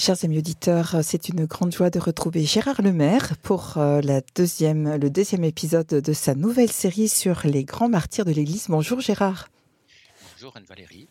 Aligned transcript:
Chers 0.00 0.24
amis 0.24 0.38
auditeurs, 0.38 0.94
c'est 1.02 1.28
une 1.28 1.44
grande 1.46 1.72
joie 1.72 1.90
de 1.90 1.98
retrouver 1.98 2.44
Gérard 2.44 2.82
Lemaire 2.82 3.36
pour 3.42 3.78
euh, 3.78 4.00
la 4.00 4.20
deuxième, 4.36 4.94
le 4.94 5.10
deuxième 5.10 5.42
épisode 5.42 5.88
de 5.88 6.12
sa 6.12 6.36
nouvelle 6.36 6.70
série 6.70 7.08
sur 7.08 7.40
les 7.42 7.64
grands 7.64 7.88
martyrs 7.88 8.24
de 8.24 8.30
l'Église. 8.30 8.66
Bonjour 8.68 9.00
Gérard. 9.00 9.48
Bonjour 10.34 10.56
Anne-Valérie. 10.56 11.08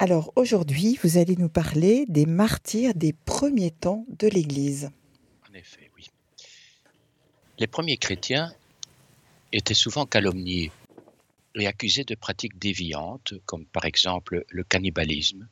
Alors 0.00 0.32
aujourd'hui, 0.34 0.98
vous 1.04 1.18
allez 1.18 1.36
nous 1.36 1.48
parler 1.48 2.04
des 2.08 2.26
martyrs 2.26 2.94
des 2.94 3.12
premiers 3.12 3.70
temps 3.70 4.04
de 4.08 4.26
l'Église. 4.26 4.90
En 5.48 5.54
effet, 5.54 5.88
oui. 5.96 6.10
Les 7.60 7.68
premiers 7.68 7.96
chrétiens 7.96 8.52
étaient 9.52 9.72
souvent 9.72 10.04
calomniés 10.04 10.72
et 11.54 11.68
accusés 11.68 12.02
de 12.02 12.16
pratiques 12.16 12.58
déviantes, 12.58 13.34
comme 13.46 13.66
par 13.66 13.84
exemple 13.84 14.44
le 14.48 14.64
cannibalisme, 14.64 15.46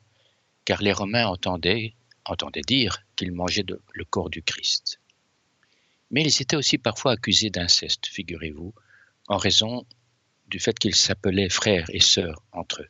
car 0.65 0.81
les 0.81 0.91
Romains 0.91 1.27
entendaient 1.27 1.93
entendait 2.25 2.61
dire 2.61 3.03
qu'ils 3.15 3.31
mangeaient 3.31 3.65
le 3.67 4.05
corps 4.05 4.29
du 4.29 4.41
Christ. 4.41 4.99
Mais 6.11 6.23
ils 6.23 6.41
étaient 6.41 6.55
aussi 6.55 6.77
parfois 6.77 7.13
accusés 7.13 7.49
d'inceste, 7.49 8.05
figurez-vous, 8.05 8.73
en 9.27 9.37
raison 9.37 9.85
du 10.47 10.59
fait 10.59 10.77
qu'ils 10.77 10.95
s'appelaient 10.95 11.49
frères 11.49 11.89
et 11.89 11.99
sœurs 11.99 12.43
entre 12.51 12.83
eux, 12.83 12.89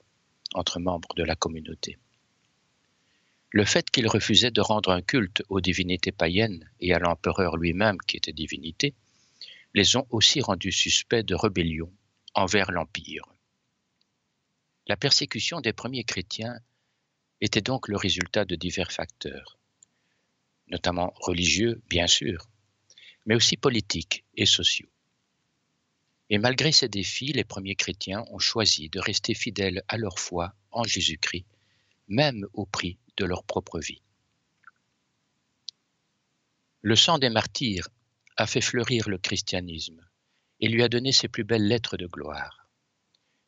entre 0.53 0.79
membres 0.79 1.13
de 1.15 1.23
la 1.23 1.35
communauté. 1.35 1.97
Le 3.51 3.65
fait 3.65 3.89
qu'ils 3.89 4.07
refusaient 4.07 4.51
de 4.51 4.61
rendre 4.61 4.91
un 4.91 5.01
culte 5.01 5.43
aux 5.47 5.61
divinités 5.61 6.11
païennes 6.11 6.69
et 6.79 6.93
à 6.93 6.99
l'empereur 6.99 7.55
lui-même 7.55 7.97
qui 8.07 8.17
était 8.17 8.33
divinité, 8.33 8.95
les 9.73 9.95
ont 9.95 10.07
aussi 10.09 10.41
rendus 10.41 10.71
suspects 10.71 11.23
de 11.23 11.35
rébellion 11.35 11.91
envers 12.33 12.71
l'Empire. 12.71 13.23
La 14.87 14.97
persécution 14.97 15.61
des 15.61 15.71
premiers 15.71 16.03
chrétiens 16.03 16.59
était 17.41 17.61
donc 17.61 17.87
le 17.87 17.97
résultat 17.97 18.45
de 18.45 18.55
divers 18.55 18.91
facteurs, 18.91 19.57
notamment 20.67 21.13
religieux, 21.19 21.81
bien 21.89 22.07
sûr, 22.07 22.47
mais 23.25 23.35
aussi 23.35 23.57
politiques 23.57 24.23
et 24.35 24.45
sociaux. 24.45 24.89
Et 26.29 26.37
malgré 26.37 26.71
ces 26.71 26.89
défis, 26.89 27.33
les 27.33 27.43
premiers 27.43 27.75
chrétiens 27.75 28.25
ont 28.31 28.39
choisi 28.39 28.89
de 28.89 28.99
rester 28.99 29.33
fidèles 29.33 29.83
à 29.87 29.97
leur 29.97 30.19
foi 30.19 30.53
en 30.71 30.83
Jésus-Christ, 30.83 31.45
même 32.07 32.47
au 32.53 32.65
prix 32.65 32.97
de 33.17 33.25
leur 33.25 33.43
propre 33.43 33.79
vie. 33.79 34.01
Le 36.81 36.95
sang 36.95 37.17
des 37.17 37.29
martyrs 37.29 37.87
a 38.35 38.47
fait 38.47 38.61
fleurir 38.61 39.09
le 39.09 39.17
christianisme 39.17 40.01
et 40.59 40.67
lui 40.67 40.83
a 40.83 40.89
donné 40.89 41.11
ses 41.11 41.27
plus 41.27 41.43
belles 41.43 41.67
lettres 41.67 41.97
de 41.97 42.07
gloire. 42.07 42.67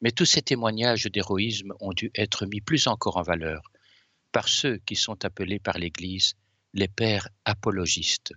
Mais 0.02 0.12
tous 0.12 0.26
ces 0.26 0.42
témoignages 0.42 1.06
d'héroïsme 1.06 1.74
ont 1.80 1.94
dû 1.94 2.12
être 2.16 2.46
mis 2.46 2.62
plus 2.62 2.88
encore 2.88 3.18
en 3.18 3.24
valeur 3.24 3.72
par 4.36 4.50
ceux 4.50 4.80
qui 4.80 4.98
sont 4.98 5.24
appelés 5.24 5.60
par 5.60 5.78
l'Église 5.78 6.36
les 6.74 6.90
pères 6.90 7.30
apologistes, 7.46 8.34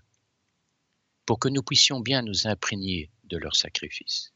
pour 1.26 1.40
que 1.40 1.48
nous 1.48 1.64
puissions 1.64 1.98
bien 1.98 2.22
nous 2.22 2.46
imprégner 2.46 3.10
de 3.24 3.36
leur 3.36 3.56
sacrifice. 3.56 4.32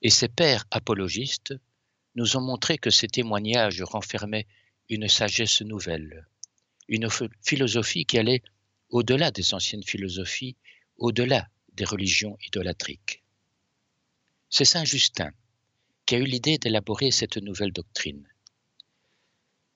Et 0.00 0.08
ces 0.08 0.28
pères 0.28 0.64
apologistes 0.70 1.52
nous 2.14 2.38
ont 2.38 2.40
montré 2.40 2.78
que 2.78 2.88
ces 2.88 3.08
témoignages 3.08 3.82
renfermaient 3.82 4.46
une 4.88 5.06
sagesse 5.06 5.60
nouvelle, 5.60 6.26
une 6.88 7.10
philosophie 7.42 8.06
qui 8.06 8.16
allait 8.16 8.42
au-delà 8.88 9.30
des 9.30 9.52
anciennes 9.52 9.84
philosophies, 9.84 10.56
au-delà 10.96 11.46
des 11.74 11.84
religions 11.84 12.38
idolatriques. 12.46 13.22
C'est 14.48 14.64
Saint 14.64 14.86
Justin 14.86 15.30
qui 16.06 16.14
a 16.14 16.18
eu 16.18 16.24
l'idée 16.24 16.56
d'élaborer 16.56 17.10
cette 17.10 17.36
nouvelle 17.36 17.72
doctrine. 17.72 18.26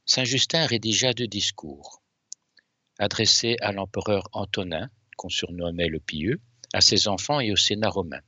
Saint 0.05 0.25
Justin 0.25 0.67
rédigea 0.67 1.13
deux 1.13 1.29
discours, 1.29 2.03
adressés 2.99 3.57
à 3.61 3.73
l'empereur 3.73 4.29
Antonin, 4.33 4.91
qu'on 5.17 5.29
surnommait 5.29 5.89
le 5.89 6.01
Pieux, 6.01 6.41
à 6.73 6.81
ses 6.81 7.07
enfants 7.09 7.41
et 7.41 7.53
au 7.53 7.57
Sénat 7.57 7.89
romain. 7.89 8.21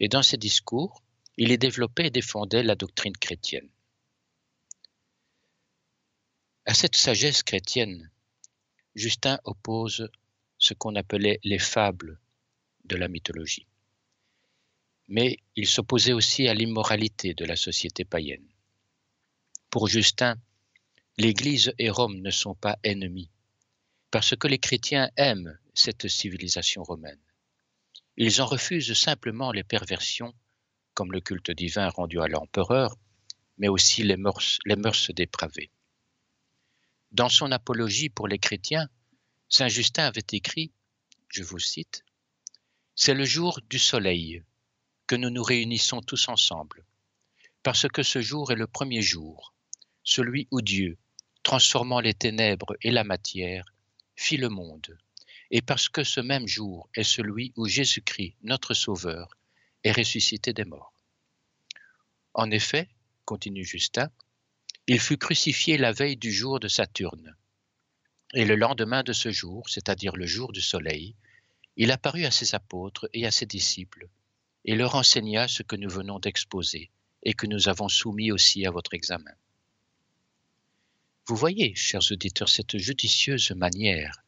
Et 0.00 0.08
dans 0.08 0.22
ces 0.22 0.36
discours, 0.36 1.02
il 1.38 1.50
y 1.50 1.58
développait 1.58 2.08
et 2.08 2.10
défendait 2.10 2.62
la 2.62 2.74
doctrine 2.74 3.16
chrétienne. 3.16 3.68
À 6.66 6.74
cette 6.74 6.96
sagesse 6.96 7.42
chrétienne, 7.42 8.10
Justin 8.94 9.38
oppose 9.44 10.08
ce 10.58 10.74
qu'on 10.74 10.94
appelait 10.96 11.38
les 11.44 11.58
fables 11.58 12.18
de 12.84 12.96
la 12.96 13.08
mythologie. 13.08 13.66
Mais 15.08 15.38
il 15.54 15.66
s'opposait 15.66 16.12
aussi 16.12 16.48
à 16.48 16.54
l'immoralité 16.54 17.34
de 17.34 17.44
la 17.44 17.56
société 17.56 18.04
païenne. 18.04 18.46
Pour 19.70 19.86
Justin, 19.86 20.36
l'Église 21.18 21.72
et 21.78 21.88
Rome 21.88 22.20
ne 22.20 22.30
sont 22.30 22.54
pas 22.54 22.78
ennemis, 22.82 23.30
parce 24.10 24.36
que 24.36 24.48
les 24.48 24.58
chrétiens 24.58 25.10
aiment 25.16 25.58
cette 25.72 26.08
civilisation 26.08 26.82
romaine. 26.82 27.20
Ils 28.18 28.42
en 28.42 28.46
refusent 28.46 28.92
simplement 28.92 29.50
les 29.50 29.64
perversions, 29.64 30.34
comme 30.92 31.12
le 31.12 31.22
culte 31.22 31.50
divin 31.50 31.88
rendu 31.88 32.20
à 32.20 32.28
l'empereur, 32.28 32.96
mais 33.56 33.68
aussi 33.68 34.02
les 34.02 34.18
mœurs, 34.18 34.58
dépravées. 35.14 35.70
Dans 37.12 37.30
son 37.30 37.50
apologie 37.50 38.10
pour 38.10 38.28
les 38.28 38.38
chrétiens, 38.38 38.90
Saint 39.48 39.68
Justin 39.68 40.04
avait 40.04 40.20
écrit, 40.32 40.70
je 41.28 41.42
vous 41.42 41.58
cite, 41.58 42.04
C'est 42.94 43.14
le 43.14 43.24
jour 43.24 43.60
du 43.70 43.78
soleil 43.78 44.42
que 45.06 45.16
nous 45.16 45.30
nous 45.30 45.42
réunissons 45.42 46.02
tous 46.02 46.28
ensemble, 46.28 46.84
parce 47.62 47.88
que 47.88 48.02
ce 48.02 48.20
jour 48.20 48.52
est 48.52 48.56
le 48.56 48.66
premier 48.66 49.00
jour, 49.00 49.54
celui 50.02 50.46
où 50.50 50.60
Dieu, 50.60 50.98
transformant 51.46 52.00
les 52.00 52.12
ténèbres 52.12 52.76
et 52.82 52.90
la 52.90 53.04
matière, 53.04 53.72
fit 54.16 54.36
le 54.36 54.48
monde, 54.48 54.98
et 55.52 55.62
parce 55.62 55.88
que 55.88 56.02
ce 56.02 56.18
même 56.18 56.48
jour 56.48 56.88
est 56.96 57.04
celui 57.04 57.52
où 57.54 57.68
Jésus-Christ, 57.68 58.34
notre 58.42 58.74
Sauveur, 58.74 59.38
est 59.84 59.92
ressuscité 59.92 60.52
des 60.52 60.64
morts. 60.64 60.92
En 62.34 62.50
effet, 62.50 62.88
continue 63.24 63.64
Justin, 63.64 64.10
il 64.88 64.98
fut 64.98 65.18
crucifié 65.18 65.78
la 65.78 65.92
veille 65.92 66.16
du 66.16 66.32
jour 66.32 66.58
de 66.58 66.66
Saturne. 66.66 67.36
Et 68.34 68.44
le 68.44 68.56
lendemain 68.56 69.04
de 69.04 69.12
ce 69.12 69.30
jour, 69.30 69.68
c'est-à-dire 69.68 70.16
le 70.16 70.26
jour 70.26 70.50
du 70.50 70.60
soleil, 70.60 71.14
il 71.76 71.92
apparut 71.92 72.24
à 72.24 72.32
ses 72.32 72.56
apôtres 72.56 73.08
et 73.12 73.24
à 73.24 73.30
ses 73.30 73.46
disciples, 73.46 74.08
et 74.64 74.74
leur 74.74 74.96
enseigna 74.96 75.46
ce 75.46 75.62
que 75.62 75.76
nous 75.76 75.90
venons 75.90 76.18
d'exposer, 76.18 76.90
et 77.22 77.34
que 77.34 77.46
nous 77.46 77.68
avons 77.68 77.88
soumis 77.88 78.32
aussi 78.32 78.66
à 78.66 78.72
votre 78.72 78.94
examen. 78.94 79.36
Vous 81.28 81.34
voyez, 81.34 81.74
chers 81.74 82.12
auditeurs, 82.12 82.48
cette 82.48 82.78
judicieuse 82.78 83.50
manière 83.50 84.22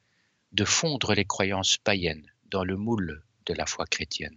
de 0.50 0.64
fondre 0.64 1.14
les 1.14 1.24
croyances 1.24 1.76
païennes 1.76 2.28
dans 2.46 2.64
le 2.64 2.76
moule 2.76 3.22
de 3.46 3.54
la 3.54 3.66
foi 3.66 3.86
chrétienne. 3.86 4.36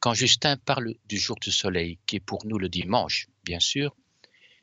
Quand 0.00 0.14
Justin 0.14 0.56
parle 0.56 0.94
du 1.04 1.18
jour 1.18 1.38
du 1.38 1.52
soleil, 1.52 1.98
qui 2.06 2.16
est 2.16 2.20
pour 2.20 2.46
nous 2.46 2.56
le 2.56 2.70
dimanche, 2.70 3.28
bien 3.44 3.60
sûr, 3.60 3.94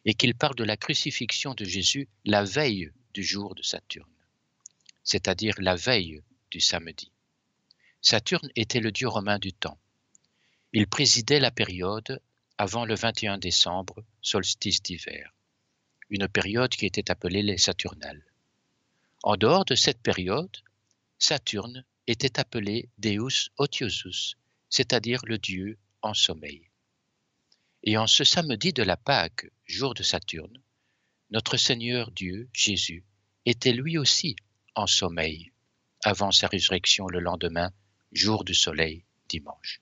et 0.06 0.16
qu'il 0.16 0.34
parle 0.34 0.56
de 0.56 0.64
la 0.64 0.76
crucifixion 0.76 1.54
de 1.54 1.66
Jésus 1.66 2.08
la 2.26 2.44
veille 2.44 2.92
du 3.14 3.24
jour 3.24 3.54
de 3.54 3.62
Saturne, 3.62 4.10
c'est-à-dire 5.04 5.54
la 5.60 5.76
veille 5.76 6.24
du 6.50 6.60
samedi. 6.60 7.12
Saturne 8.02 8.50
était 8.56 8.80
le 8.80 8.92
dieu 8.92 9.08
romain 9.08 9.38
du 9.38 9.54
temps. 9.54 9.78
Il 10.74 10.88
présidait 10.88 11.40
la 11.40 11.52
période 11.52 12.24
avant 12.58 12.86
le 12.86 12.96
21 12.96 13.38
décembre, 13.38 14.04
solstice 14.20 14.82
d'hiver 14.82 15.32
une 16.10 16.28
période 16.28 16.72
qui 16.72 16.86
était 16.86 17.12
appelée 17.12 17.44
les 17.44 17.58
Saturnales. 17.58 18.24
En 19.24 19.36
dehors 19.36 19.66
de 19.66 19.76
cette 19.76 20.02
période, 20.02 20.56
Saturne 21.18 21.86
était 22.08 22.40
appelé 22.40 22.90
Deus 22.98 23.50
otiosus, 23.58 24.36
c'est-à-dire 24.70 25.22
le 25.26 25.38
Dieu 25.38 25.78
en 26.02 26.14
sommeil. 26.14 26.70
Et 27.84 27.98
en 27.98 28.08
ce 28.08 28.24
samedi 28.24 28.74
de 28.74 28.84
la 28.84 28.98
Pâque, 28.98 29.50
jour 29.66 29.94
de 29.94 30.04
Saturne, 30.04 30.62
notre 31.32 31.58
Seigneur 31.58 32.12
Dieu, 32.12 32.50
Jésus, 32.54 33.04
était 33.46 33.74
lui 33.74 33.98
aussi 33.98 34.36
en 34.76 34.88
sommeil, 34.88 35.52
avant 36.04 36.32
sa 36.32 36.48
résurrection 36.48 37.08
le 37.08 37.20
lendemain, 37.20 37.72
jour 38.12 38.44
du 38.44 38.54
soleil, 38.54 39.04
dimanche. 39.28 39.82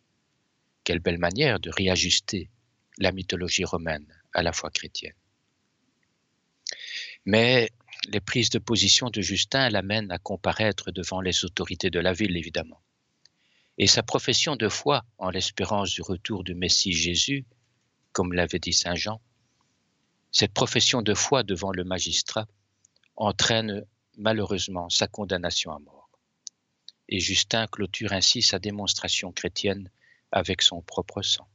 Quelle 0.83 0.99
belle 0.99 1.17
manière 1.17 1.59
de 1.59 1.69
réajuster 1.69 2.49
la 2.97 3.11
mythologie 3.11 3.63
romaine 3.63 4.07
à 4.33 4.43
la 4.43 4.51
foi 4.51 4.69
chrétienne. 4.69 5.13
Mais 7.27 7.73
les 8.07 8.21
prises 8.21 8.49
de 8.51 8.57
position 8.57 9.09
de 9.09 9.19
Justin 9.19 9.67
l'amènent 9.67 10.11
à 10.11 10.17
comparaître 10.17 10.91
devant 10.91 11.19
les 11.19 11.43
autorités 11.43 11.89
de 11.89 11.99
la 11.99 12.13
ville, 12.13 12.37
évidemment. 12.37 12.81
Et 13.77 13.85
sa 13.85 14.01
profession 14.01 14.55
de 14.55 14.69
foi 14.69 15.03
en 15.17 15.29
l'espérance 15.29 15.91
du 15.91 16.01
retour 16.01 16.45
du 16.45 16.55
Messie 16.55 16.93
Jésus, 16.93 17.45
comme 18.13 18.31
l'avait 18.31 18.59
dit 18.59 18.71
Saint 18.71 18.95
Jean, 18.95 19.19
cette 20.31 20.53
profession 20.53 21.01
de 21.01 21.13
foi 21.13 21.43
devant 21.43 21.73
le 21.73 21.83
magistrat 21.83 22.47
entraîne 23.17 23.85
malheureusement 24.15 24.87
sa 24.89 25.07
condamnation 25.07 25.73
à 25.73 25.79
mort. 25.79 26.09
Et 27.09 27.19
Justin 27.19 27.67
clôture 27.67 28.13
ainsi 28.13 28.41
sa 28.41 28.57
démonstration 28.57 29.33
chrétienne 29.33 29.91
avec 30.31 30.61
son 30.61 30.81
propre 30.81 31.21
sang. 31.23 31.49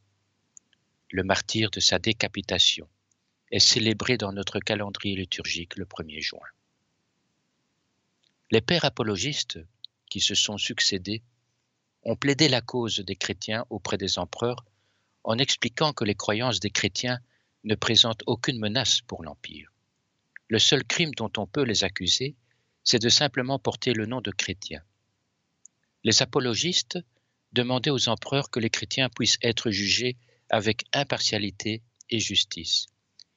Le 1.10 1.22
martyr 1.22 1.70
de 1.70 1.80
sa 1.80 1.98
décapitation 1.98 2.90
est 3.52 3.60
célébré 3.60 4.16
dans 4.16 4.32
notre 4.32 4.58
calendrier 4.58 5.14
liturgique 5.14 5.76
le 5.76 5.84
1er 5.84 6.20
juin. 6.20 6.40
Les 8.50 8.60
pères 8.60 8.84
apologistes 8.84 9.60
qui 10.10 10.20
se 10.20 10.34
sont 10.34 10.58
succédés 10.58 11.22
ont 12.02 12.16
plaidé 12.16 12.48
la 12.48 12.60
cause 12.60 12.98
des 12.98 13.16
chrétiens 13.16 13.64
auprès 13.70 13.98
des 13.98 14.18
empereurs 14.18 14.64
en 15.24 15.38
expliquant 15.38 15.92
que 15.92 16.04
les 16.04 16.14
croyances 16.14 16.60
des 16.60 16.70
chrétiens 16.70 17.20
ne 17.64 17.74
présentent 17.74 18.24
aucune 18.26 18.58
menace 18.58 19.00
pour 19.02 19.22
l'Empire. 19.22 19.72
Le 20.48 20.58
seul 20.58 20.84
crime 20.84 21.14
dont 21.14 21.30
on 21.36 21.46
peut 21.46 21.62
les 21.62 21.84
accuser, 21.84 22.34
c'est 22.84 23.00
de 23.00 23.08
simplement 23.08 23.58
porter 23.58 23.92
le 23.92 24.06
nom 24.06 24.20
de 24.20 24.32
chrétiens. 24.32 24.82
Les 26.04 26.22
apologistes 26.22 26.98
demandaient 27.52 27.90
aux 27.90 28.08
empereurs 28.08 28.50
que 28.50 28.60
les 28.60 28.70
chrétiens 28.70 29.08
puissent 29.08 29.38
être 29.42 29.70
jugés 29.70 30.16
avec 30.50 30.84
impartialité 30.92 31.82
et 32.10 32.18
justice, 32.18 32.86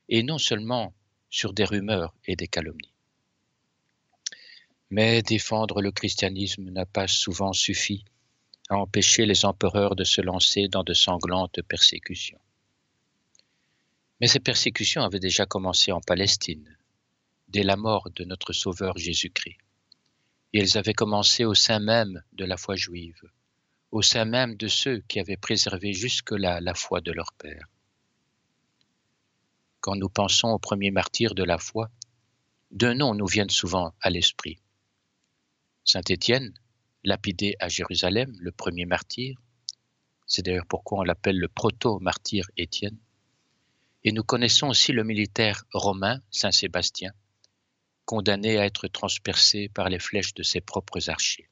et 0.09 0.23
non 0.23 0.37
seulement 0.37 0.93
sur 1.29 1.53
des 1.53 1.65
rumeurs 1.65 2.13
et 2.25 2.35
des 2.35 2.47
calomnies. 2.47 2.93
Mais 4.89 5.21
défendre 5.21 5.81
le 5.81 5.91
christianisme 5.91 6.69
n'a 6.69 6.85
pas 6.85 7.07
souvent 7.07 7.53
suffi 7.53 8.05
à 8.69 8.77
empêcher 8.77 9.25
les 9.25 9.45
empereurs 9.45 9.95
de 9.95 10.03
se 10.03 10.21
lancer 10.21 10.67
dans 10.67 10.83
de 10.83 10.93
sanglantes 10.93 11.61
persécutions. 11.63 12.39
Mais 14.21 14.27
ces 14.27 14.39
persécutions 14.39 15.03
avaient 15.03 15.19
déjà 15.19 15.45
commencé 15.45 15.91
en 15.91 16.01
Palestine, 16.01 16.77
dès 17.47 17.63
la 17.63 17.75
mort 17.75 18.09
de 18.15 18.23
notre 18.23 18.53
Sauveur 18.53 18.97
Jésus-Christ. 18.97 19.57
Et 20.53 20.59
elles 20.59 20.77
avaient 20.77 20.93
commencé 20.93 21.43
au 21.43 21.53
sein 21.53 21.79
même 21.79 22.23
de 22.33 22.45
la 22.45 22.57
foi 22.57 22.75
juive, 22.75 23.21
au 23.91 24.01
sein 24.01 24.25
même 24.25 24.55
de 24.55 24.67
ceux 24.67 25.01
qui 25.07 25.19
avaient 25.19 25.37
préservé 25.37 25.93
jusque-là 25.93 26.61
la 26.61 26.73
foi 26.73 27.01
de 27.01 27.11
leur 27.11 27.33
Père. 27.33 27.67
Quand 29.85 29.95
nous 29.95 30.09
pensons 30.09 30.47
aux 30.47 30.57
premiers 30.57 30.89
martyrs 30.89 31.35
de 31.35 31.43
la 31.43 31.59
foi, 31.59 31.91
deux 32.71 32.95
noms 32.95 33.13
nous 33.13 33.27
viennent 33.27 33.51
souvent 33.51 33.93
à 34.01 34.09
l'esprit. 34.09 34.57
Saint 35.83 36.01
Étienne, 36.09 36.55
lapidé 37.03 37.55
à 37.59 37.67
Jérusalem, 37.67 38.35
le 38.39 38.51
premier 38.51 38.87
martyr. 38.87 39.39
C'est 40.25 40.41
d'ailleurs 40.41 40.65
pourquoi 40.65 40.97
on 40.97 41.03
l'appelle 41.03 41.37
le 41.37 41.47
proto-martyr 41.47 42.49
Étienne. 42.57 42.97
Et 44.03 44.11
nous 44.11 44.23
connaissons 44.23 44.69
aussi 44.69 44.91
le 44.91 45.03
militaire 45.03 45.65
romain, 45.71 46.19
Saint 46.31 46.51
Sébastien, 46.51 47.11
condamné 48.05 48.57
à 48.57 48.65
être 48.65 48.87
transpercé 48.87 49.69
par 49.69 49.89
les 49.89 49.99
flèches 49.99 50.33
de 50.33 50.41
ses 50.41 50.61
propres 50.61 51.11
archers. 51.11 51.47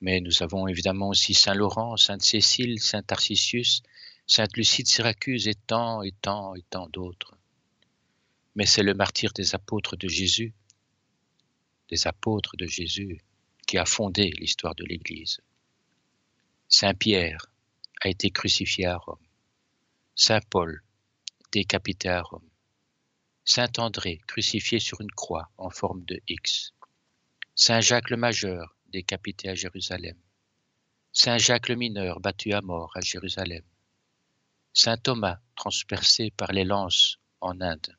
Mais 0.00 0.20
nous 0.20 0.42
avons 0.42 0.66
évidemment 0.66 1.10
aussi 1.10 1.32
Saint 1.32 1.54
Laurent, 1.54 1.96
Sainte 1.96 2.24
Cécile, 2.24 2.80
Saint 2.80 3.04
Tarcisius, 3.04 3.84
Sainte 4.26 4.56
Lucie 4.56 4.82
de 4.82 4.88
Syracuse 4.88 5.48
et 5.48 5.54
tant 5.54 6.02
et 6.02 6.12
tant 6.12 6.54
et 6.54 6.62
tant 6.70 6.88
d'autres. 6.88 7.36
Mais 8.54 8.66
c'est 8.66 8.82
le 8.82 8.94
martyr 8.94 9.32
des 9.32 9.54
apôtres 9.54 9.96
de 9.96 10.08
Jésus, 10.08 10.54
des 11.88 12.06
apôtres 12.06 12.56
de 12.56 12.66
Jésus, 12.66 13.22
qui 13.66 13.78
a 13.78 13.84
fondé 13.84 14.30
l'histoire 14.38 14.74
de 14.74 14.84
l'Église. 14.84 15.40
Saint 16.68 16.94
Pierre 16.94 17.46
a 18.00 18.08
été 18.08 18.30
crucifié 18.30 18.86
à 18.86 18.96
Rome. 18.96 19.26
Saint 20.14 20.40
Paul, 20.50 20.82
décapité 21.52 22.08
à 22.08 22.22
Rome. 22.22 22.48
Saint 23.44 23.72
André, 23.78 24.20
crucifié 24.26 24.78
sur 24.78 25.00
une 25.00 25.10
croix 25.10 25.50
en 25.58 25.70
forme 25.70 26.04
de 26.04 26.20
X. 26.28 26.72
Saint 27.54 27.80
Jacques 27.80 28.10
le 28.10 28.16
Majeur, 28.16 28.76
décapité 28.88 29.48
à 29.48 29.54
Jérusalem. 29.54 30.16
Saint 31.12 31.38
Jacques 31.38 31.68
le 31.68 31.76
Mineur, 31.76 32.20
battu 32.20 32.52
à 32.52 32.60
mort 32.62 32.92
à 32.94 33.00
Jérusalem. 33.00 33.62
Saint 34.74 34.96
Thomas, 34.96 35.38
transpercé 35.54 36.30
par 36.30 36.52
les 36.52 36.64
lances 36.64 37.18
en 37.40 37.60
Inde. 37.60 37.94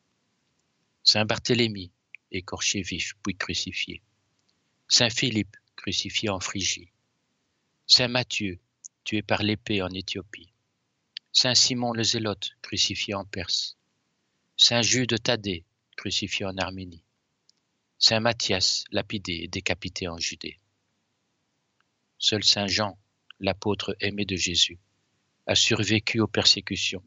Saint 1.04 1.24
Barthélemy, 1.24 1.92
écorché 2.32 2.82
vif 2.82 3.14
puis 3.22 3.36
crucifié. 3.36 4.02
Saint 4.88 5.12
Philippe, 5.12 5.56
crucifié 5.76 6.30
en 6.30 6.40
Phrygie. 6.40 6.92
Saint 7.86 8.08
Matthieu, 8.08 8.60
tué 9.04 9.22
par 9.22 9.44
l'épée 9.44 9.84
en 9.84 9.90
Éthiopie. 9.90 10.52
Saint 11.32 11.54
Simon 11.54 11.94
le 11.94 12.04
Zélote, 12.04 12.52
crucifié 12.64 13.14
en 13.14 13.26
Perse. 13.26 13.78
Saint 14.58 14.82
Jude 14.82 15.22
Thaddée, 15.22 15.66
crucifié 15.96 16.46
en 16.46 16.58
Arménie. 16.58 17.04
Saint 18.00 18.20
Matthias, 18.20 18.86
lapidé 18.92 19.42
et 19.44 19.48
décapité 19.48 20.08
en 20.08 20.18
Judée. 20.18 20.60
Seul 22.18 22.44
Saint 22.44 22.68
Jean, 22.68 22.98
l'apôtre 23.40 23.96
aimé 24.00 24.26
de 24.26 24.36
Jésus, 24.36 24.80
a 25.48 25.56
survécu 25.56 26.20
aux 26.20 26.28
persécutions, 26.28 27.04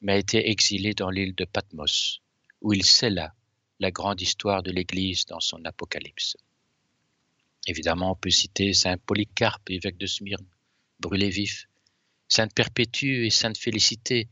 mais 0.00 0.12
a 0.12 0.18
été 0.18 0.50
exilé 0.50 0.94
dans 0.94 1.10
l'île 1.10 1.34
de 1.34 1.44
Patmos, 1.44 2.20
où 2.60 2.72
il 2.72 2.84
scella 2.84 3.34
la 3.80 3.90
grande 3.90 4.20
histoire 4.20 4.62
de 4.62 4.70
l'Église 4.70 5.26
dans 5.26 5.40
son 5.40 5.64
Apocalypse. 5.64 6.36
Évidemment, 7.66 8.12
on 8.12 8.16
peut 8.16 8.30
citer 8.30 8.72
Saint 8.72 8.96
Polycarpe, 8.98 9.70
évêque 9.70 9.98
de 9.98 10.06
Smyrne, 10.06 10.46
brûlé 11.00 11.28
vif, 11.28 11.68
Sainte 12.28 12.54
Perpétue 12.54 13.26
et 13.26 13.30
Sainte 13.30 13.58
Félicité, 13.58 14.28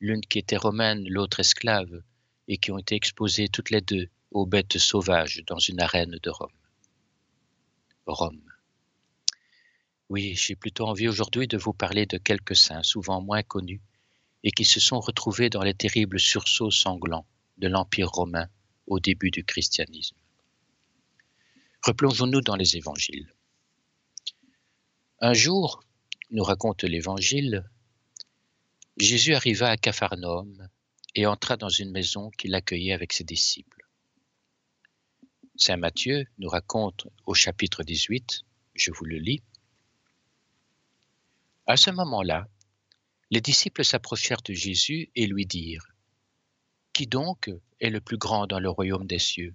l'une 0.00 0.22
qui 0.22 0.38
était 0.38 0.56
romaine, 0.56 1.06
l'autre 1.08 1.40
esclave, 1.40 2.02
et 2.48 2.56
qui 2.56 2.70
ont 2.70 2.78
été 2.78 2.94
exposées 2.94 3.48
toutes 3.48 3.70
les 3.70 3.82
deux 3.82 4.08
aux 4.30 4.46
bêtes 4.46 4.78
sauvages 4.78 5.42
dans 5.46 5.58
une 5.58 5.80
arène 5.80 6.18
de 6.22 6.30
Rome. 6.30 6.50
Rome. 8.06 8.47
Oui, 10.08 10.34
j'ai 10.34 10.56
plutôt 10.56 10.86
envie 10.86 11.08
aujourd'hui 11.08 11.46
de 11.48 11.58
vous 11.58 11.74
parler 11.74 12.06
de 12.06 12.16
quelques 12.16 12.56
saints 12.56 12.82
souvent 12.82 13.20
moins 13.20 13.42
connus 13.42 13.82
et 14.42 14.50
qui 14.50 14.64
se 14.64 14.80
sont 14.80 15.00
retrouvés 15.00 15.50
dans 15.50 15.62
les 15.62 15.74
terribles 15.74 16.18
sursauts 16.18 16.70
sanglants 16.70 17.26
de 17.58 17.68
l'Empire 17.68 18.08
romain 18.08 18.48
au 18.86 19.00
début 19.00 19.30
du 19.30 19.44
christianisme. 19.44 20.16
Replongeons-nous 21.82 22.40
dans 22.40 22.56
les 22.56 22.76
évangiles. 22.76 23.34
Un 25.20 25.34
jour, 25.34 25.84
nous 26.30 26.44
raconte 26.44 26.84
l'évangile, 26.84 27.68
Jésus 28.96 29.34
arriva 29.34 29.68
à 29.68 29.76
Capharnaüm 29.76 30.68
et 31.14 31.26
entra 31.26 31.56
dans 31.56 31.68
une 31.68 31.90
maison 31.90 32.30
qu'il 32.30 32.54
accueillait 32.54 32.92
avec 32.92 33.12
ses 33.12 33.24
disciples. 33.24 33.86
Saint 35.56 35.76
Matthieu 35.76 36.26
nous 36.38 36.48
raconte 36.48 37.06
au 37.26 37.34
chapitre 37.34 37.82
18, 37.82 38.42
je 38.74 38.90
vous 38.92 39.04
le 39.04 39.18
lis, 39.18 39.42
À 41.70 41.76
ce 41.76 41.90
moment-là, 41.90 42.48
les 43.30 43.42
disciples 43.42 43.84
s'approchèrent 43.84 44.40
de 44.40 44.54
Jésus 44.54 45.10
et 45.14 45.26
lui 45.26 45.44
dirent, 45.44 45.86
Qui 46.94 47.06
donc 47.06 47.50
est 47.78 47.90
le 47.90 48.00
plus 48.00 48.16
grand 48.16 48.46
dans 48.46 48.58
le 48.58 48.70
royaume 48.70 49.06
des 49.06 49.18
cieux? 49.18 49.54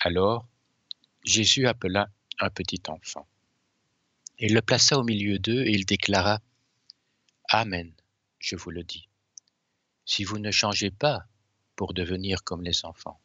Alors 0.00 0.46
Jésus 1.24 1.66
appela 1.66 2.10
un 2.38 2.50
petit 2.50 2.82
enfant. 2.88 3.26
Il 4.38 4.52
le 4.52 4.60
plaça 4.60 4.98
au 4.98 5.02
milieu 5.02 5.38
d'eux 5.38 5.62
et 5.62 5.70
il 5.70 5.86
déclara 5.86 6.42
Amen, 7.48 7.90
je 8.38 8.56
vous 8.56 8.70
le 8.70 8.82
dis. 8.82 9.08
Si 10.04 10.24
vous 10.24 10.38
ne 10.38 10.50
changez 10.50 10.90
pas 10.90 11.24
pour 11.74 11.94
devenir 11.94 12.44
comme 12.44 12.62
les 12.62 12.84
enfants, 12.84 13.18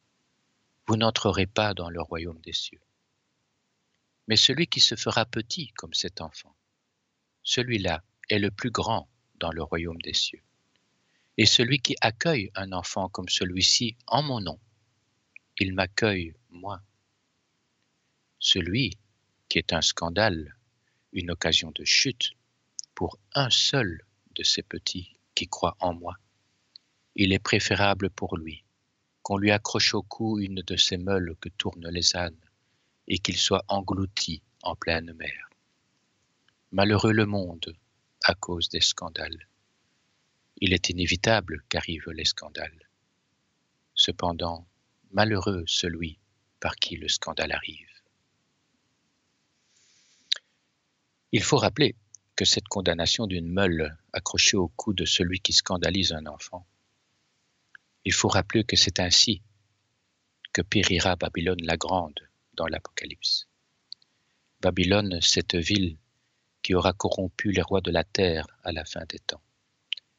vous 0.86 0.95
n'entrerez 0.95 1.47
pas 1.47 1.74
dans 1.74 1.89
le 1.89 2.01
royaume 2.01 2.39
des 2.39 2.53
cieux. 2.53 2.81
Mais 4.29 4.38
celui 4.38 4.67
qui 4.67 4.79
se 4.79 4.95
fera 4.95 5.25
petit 5.25 5.74
comme 5.74 5.93
cet 5.93 6.21
enfant, 6.21 6.55
celui-là 7.47 8.03
est 8.29 8.39
le 8.39 8.51
plus 8.51 8.71
grand 8.71 9.07
dans 9.39 9.53
le 9.53 9.63
royaume 9.63 10.01
des 10.01 10.13
cieux. 10.13 10.43
Et 11.37 11.45
celui 11.45 11.79
qui 11.79 11.95
accueille 12.01 12.51
un 12.55 12.73
enfant 12.73 13.07
comme 13.07 13.29
celui-ci 13.29 13.95
en 14.05 14.21
mon 14.21 14.41
nom, 14.41 14.59
il 15.57 15.73
m'accueille 15.73 16.33
moi 16.49 16.81
celui 18.37 18.97
qui 19.47 19.59
est 19.59 19.71
un 19.71 19.81
scandale, 19.81 20.57
une 21.13 21.31
occasion 21.31 21.71
de 21.71 21.85
chute 21.85 22.31
pour 22.93 23.17
un 23.33 23.49
seul 23.49 24.01
de 24.35 24.43
ces 24.43 24.61
petits 24.61 25.17
qui 25.33 25.47
croient 25.47 25.77
en 25.79 25.93
moi. 25.93 26.17
Il 27.15 27.31
est 27.31 27.39
préférable 27.39 28.09
pour 28.09 28.35
lui 28.35 28.65
qu'on 29.23 29.37
lui 29.37 29.51
accroche 29.51 29.93
au 29.93 30.03
cou 30.03 30.39
une 30.39 30.63
de 30.63 30.75
ces 30.75 30.97
meules 30.97 31.35
que 31.39 31.49
tournent 31.49 31.89
les 31.89 32.17
ânes 32.17 32.43
et 33.07 33.19
qu'il 33.19 33.37
soit 33.37 33.63
englouti 33.69 34.41
en 34.63 34.75
pleine 34.75 35.13
mer. 35.13 35.46
Malheureux 36.74 37.13
le 37.13 37.25
monde 37.25 37.77
à 38.25 38.36
cause 38.36 38.67
des 38.67 38.81
scandales. 38.81 39.47
Il 40.57 40.74
est 40.74 40.89
inévitable 40.89 41.63
qu'arrivent 41.69 42.12
les 42.12 42.25
scandales. 42.25 42.89
Cependant, 43.95 44.67
malheureux 45.12 45.63
celui 45.65 46.19
par 46.59 46.75
qui 46.75 46.97
le 46.97 47.07
scandale 47.07 47.53
arrive. 47.53 47.88
Il 51.31 51.41
faut 51.41 51.55
rappeler 51.55 51.95
que 52.36 52.43
cette 52.43 52.67
condamnation 52.67 53.27
d'une 53.27 53.50
meule 53.50 53.97
accrochée 54.12 54.57
au 54.57 54.67
cou 54.67 54.93
de 54.93 55.05
celui 55.05 55.39
qui 55.39 55.53
scandalise 55.53 56.12
un 56.12 56.25
enfant, 56.25 56.67
il 58.03 58.12
faut 58.12 58.27
rappeler 58.27 58.65
que 58.65 58.75
c'est 58.75 59.00
ainsi 59.00 59.41
que 60.51 60.62
périra 60.62 61.15
Babylone 61.15 61.63
la 61.63 61.77
Grande 61.77 62.19
dans 62.55 62.67
l'Apocalypse. 62.67 63.47
Babylone, 64.59 65.21
cette 65.21 65.55
ville 65.55 65.97
qui 66.67 66.75
aura 66.75 66.91
corrompu 66.91 67.53
les 67.53 67.62
rois 67.62 67.79
de 67.79 67.91
la 67.91 68.03
terre 68.03 68.45
à 68.65 68.74
la 68.74 68.83
fin 68.83 69.05
des 69.07 69.19
temps. 69.19 69.41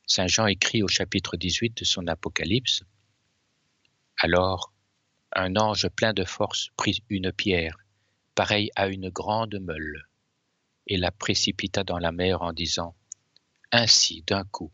Saint 0.06 0.28
Jean 0.28 0.46
écrit 0.46 0.82
au 0.82 0.88
chapitre 0.88 1.36
18 1.36 1.76
de 1.76 1.84
son 1.84 2.06
Apocalypse, 2.06 2.84
Alors 4.16 4.72
un 5.32 5.56
ange 5.56 5.90
plein 5.90 6.14
de 6.14 6.24
force 6.24 6.70
prit 6.78 7.04
une 7.10 7.32
pierre, 7.32 7.76
pareille 8.34 8.70
à 8.76 8.86
une 8.88 9.10
grande 9.10 9.60
meule, 9.60 10.08
et 10.86 10.96
la 10.96 11.10
précipita 11.10 11.84
dans 11.84 11.98
la 11.98 12.12
mer 12.12 12.40
en 12.40 12.54
disant 12.54 12.96
Ainsi, 13.70 14.22
d'un 14.26 14.44
coup, 14.44 14.72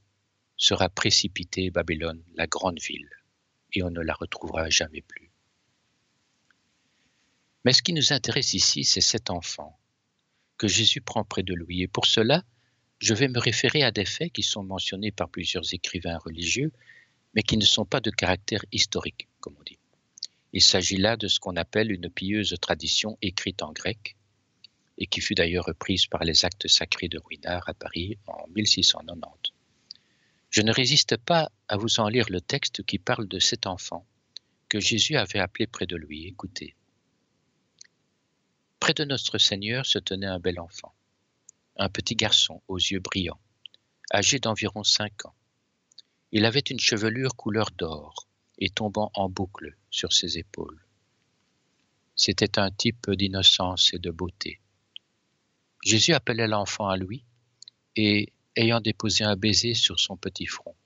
sera 0.57 0.89
précipitée 0.89 1.71
Babylone, 1.73 2.23
la 2.37 2.47
grande 2.47 2.79
ville, 2.81 3.11
et 3.73 3.83
on 3.83 3.91
ne 3.91 4.01
la 4.01 4.15
retrouvera 4.15 4.71
jamais 4.71 5.03
plus. 5.03 5.33
Mais 7.65 7.73
ce 7.73 7.83
qui 7.83 7.95
nous 7.95 8.13
intéresse 8.13 8.55
ici, 8.55 8.85
c'est 8.85 9.01
cet 9.01 9.29
enfant 9.29 9.77
que 10.65 10.69
Jésus 10.69 11.03
prend 11.03 11.25
près 11.25 11.43
de 11.43 11.53
lui. 11.53 11.83
Et 11.83 11.89
pour 11.89 12.07
cela, 12.07 12.43
je 12.99 13.13
vais 13.13 13.29
me 13.29 13.39
référer 13.39 13.83
à 13.83 13.91
des 13.91 14.07
faits 14.07 14.33
qui 14.33 14.43
sont 14.43 14.63
mentionnés 14.63 15.11
par 15.11 15.29
plusieurs 15.29 15.75
écrivains 15.75 16.17
religieux, 16.17 16.73
mais 17.35 17.43
qui 17.43 17.59
ne 17.59 17.67
sont 17.67 17.85
pas 17.85 18.01
de 18.01 18.11
caractère 18.11 18.65
historique, 18.73 19.29
comme 19.41 19.55
on 19.61 19.63
dit. 19.63 19.79
Il 20.55 20.63
s'agit 20.63 20.97
là 20.97 21.19
de 21.19 21.29
ce 21.29 21.39
qu'on 21.39 21.57
appelle 21.57 21.93
une 21.93 22.09
pieuse 22.09 22.57
tradition 22.63 23.19
écrite 23.21 23.61
en 23.61 23.73
grec, 23.73 24.17
et 24.97 25.07
qui 25.07 25.21
fut 25.21 25.35
d'ailleurs 25.35 25.67
reprise 25.67 26.07
par 26.07 26.25
les 26.25 26.47
actes 26.47 26.67
sacrés 26.67 27.09
de 27.09 27.19
Ruinart 27.19 27.69
à 27.69 27.75
Paris 27.75 28.17
en 28.27 28.47
1690. 28.55 29.53
Je 30.49 30.63
ne 30.63 30.73
résiste 30.73 31.19
pas 31.19 31.53
à 31.69 31.77
vous 31.77 32.01
en 32.01 32.09
lire 32.09 32.31
le 32.31 32.41
texte 32.41 32.83
qui 32.85 32.99
parle 32.99 33.29
de 33.29 33.39
cet 33.39 33.67
enfant 33.67 34.07
que 34.71 34.81
Jésus 34.81 35.17
avait 35.17 35.41
appelé 35.41 35.67
près 35.67 35.87
de 35.87 35.97
lui. 35.97 36.27
Écoutez. 36.27 36.75
Près 38.85 38.93
de 38.93 39.05
notre 39.05 39.39
Seigneur 39.39 39.87
se 39.87 39.99
tenait 39.99 40.27
un 40.27 40.39
bel 40.39 40.61
enfant, 40.61 40.93
un 41.79 41.89
petit 41.89 42.17
garçon 42.17 42.61
aux 42.69 42.77
yeux 42.77 43.01
brillants, 43.01 43.41
âgé 44.13 44.39
d'environ 44.39 44.85
cinq 44.85 45.25
ans. 45.25 45.35
Il 46.33 46.45
avait 46.45 46.61
une 46.61 46.79
chevelure 46.79 47.35
couleur 47.35 47.71
d'or 47.71 48.29
et 48.59 48.69
tombant 48.69 49.11
en 49.15 49.31
boucle 49.31 49.75
sur 49.89 50.13
ses 50.13 50.37
épaules. 50.37 50.85
C'était 52.15 52.59
un 52.59 52.71
type 52.71 53.11
d'innocence 53.11 53.95
et 53.95 53.99
de 53.99 54.11
beauté. 54.11 54.61
Jésus 55.83 56.13
appelait 56.13 56.47
l'enfant 56.47 56.87
à 56.87 56.99
lui 56.99 57.25
et, 57.97 58.35
ayant 58.55 58.83
déposé 58.83 59.25
un 59.25 59.37
baiser 59.37 59.73
sur 59.73 59.99
son 59.99 60.19
petit 60.19 60.45
front, 60.45 60.77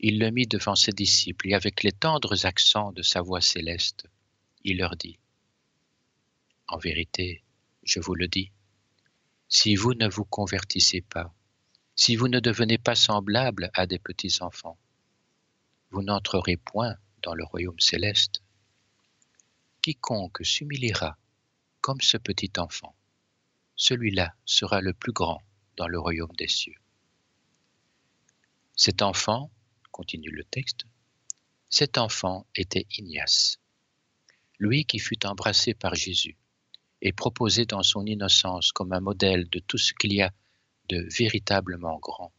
il 0.00 0.18
le 0.18 0.30
mit 0.30 0.46
devant 0.46 0.76
ses 0.76 0.92
disciples 0.92 1.50
et 1.50 1.54
avec 1.54 1.82
les 1.82 1.92
tendres 1.92 2.46
accents 2.46 2.90
de 2.92 3.02
sa 3.02 3.20
voix 3.20 3.42
céleste, 3.42 4.06
il 4.64 4.78
leur 4.78 4.96
dit 4.96 5.18
En 6.68 6.78
vérité, 6.78 7.42
je 7.82 8.00
vous 8.00 8.14
le 8.14 8.28
dis, 8.28 8.52
si 9.48 9.74
vous 9.74 9.94
ne 9.94 10.08
vous 10.08 10.24
convertissez 10.24 11.00
pas, 11.00 11.34
si 11.96 12.16
vous 12.16 12.28
ne 12.28 12.40
devenez 12.40 12.78
pas 12.78 12.94
semblables 12.94 13.70
à 13.74 13.86
des 13.86 13.98
petits 13.98 14.42
enfants, 14.42 14.78
vous 15.90 16.02
n'entrerez 16.02 16.56
point 16.56 16.96
dans 17.22 17.34
le 17.34 17.44
royaume 17.44 17.80
céleste. 17.80 18.42
Quiconque 19.82 20.44
s'humiliera 20.44 21.18
comme 21.80 22.00
ce 22.00 22.18
petit 22.18 22.52
enfant 22.58 22.94
celui-là 23.78 24.34
sera 24.44 24.80
le 24.80 24.92
plus 24.92 25.12
grand 25.12 25.40
dans 25.76 25.86
le 25.86 25.98
royaume 25.98 26.34
des 26.36 26.48
cieux. 26.48 26.74
Cet 28.74 29.02
enfant, 29.02 29.50
continue 29.92 30.30
le 30.30 30.44
texte, 30.44 30.84
cet 31.70 31.96
enfant 31.96 32.44
était 32.56 32.86
Ignace, 32.98 33.58
lui 34.58 34.84
qui 34.84 34.98
fut 34.98 35.24
embrassé 35.24 35.74
par 35.74 35.94
Jésus 35.94 36.36
et 37.02 37.12
proposé 37.12 37.64
dans 37.64 37.82
son 37.82 38.04
innocence 38.06 38.72
comme 38.72 38.92
un 38.92 39.00
modèle 39.00 39.48
de 39.48 39.58
tout 39.60 39.78
ce 39.78 39.94
qu'il 39.94 40.12
y 40.12 40.22
a 40.22 40.32
de 40.88 41.06
véritablement 41.16 41.98
grand, 41.98 42.32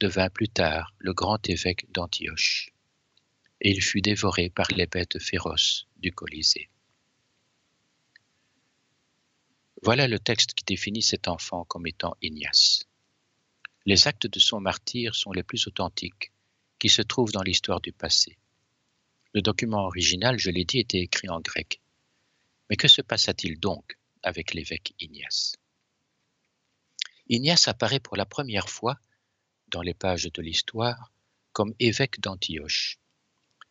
devint 0.00 0.30
plus 0.30 0.48
tard 0.48 0.94
le 0.98 1.14
grand 1.14 1.48
évêque 1.48 1.90
d'Antioche, 1.92 2.70
et 3.60 3.70
il 3.70 3.82
fut 3.82 4.02
dévoré 4.02 4.50
par 4.50 4.66
les 4.72 4.86
bêtes 4.86 5.18
féroces 5.18 5.86
du 5.96 6.12
Colisée. 6.12 6.68
Voilà 9.82 10.08
le 10.08 10.18
texte 10.18 10.54
qui 10.54 10.64
définit 10.64 11.02
cet 11.02 11.28
enfant 11.28 11.64
comme 11.64 11.86
étant 11.86 12.16
Ignace. 12.22 12.84
Les 13.86 14.08
actes 14.08 14.26
de 14.26 14.38
son 14.38 14.60
martyr 14.60 15.14
sont 15.14 15.32
les 15.32 15.42
plus 15.42 15.66
authentiques 15.66 16.32
qui 16.78 16.88
se 16.88 17.02
trouvent 17.02 17.32
dans 17.32 17.42
l'histoire 17.42 17.80
du 17.80 17.92
passé. 17.92 18.38
Le 19.34 19.42
document 19.42 19.84
original, 19.84 20.38
je 20.38 20.50
l'ai 20.50 20.64
dit, 20.64 20.78
était 20.78 21.00
écrit 21.00 21.28
en 21.28 21.40
grec. 21.40 21.80
Mais 22.68 22.76
que 22.76 22.88
se 22.88 23.02
passa-t-il 23.02 23.60
donc 23.60 23.98
avec 24.22 24.54
l'évêque 24.54 24.94
Ignace? 24.98 25.56
Ignace 27.28 27.68
apparaît 27.68 28.00
pour 28.00 28.16
la 28.16 28.26
première 28.26 28.68
fois 28.68 28.98
dans 29.68 29.82
les 29.82 29.94
pages 29.94 30.30
de 30.32 30.42
l'histoire 30.42 31.12
comme 31.52 31.74
évêque 31.78 32.20
d'Antioche. 32.20 32.98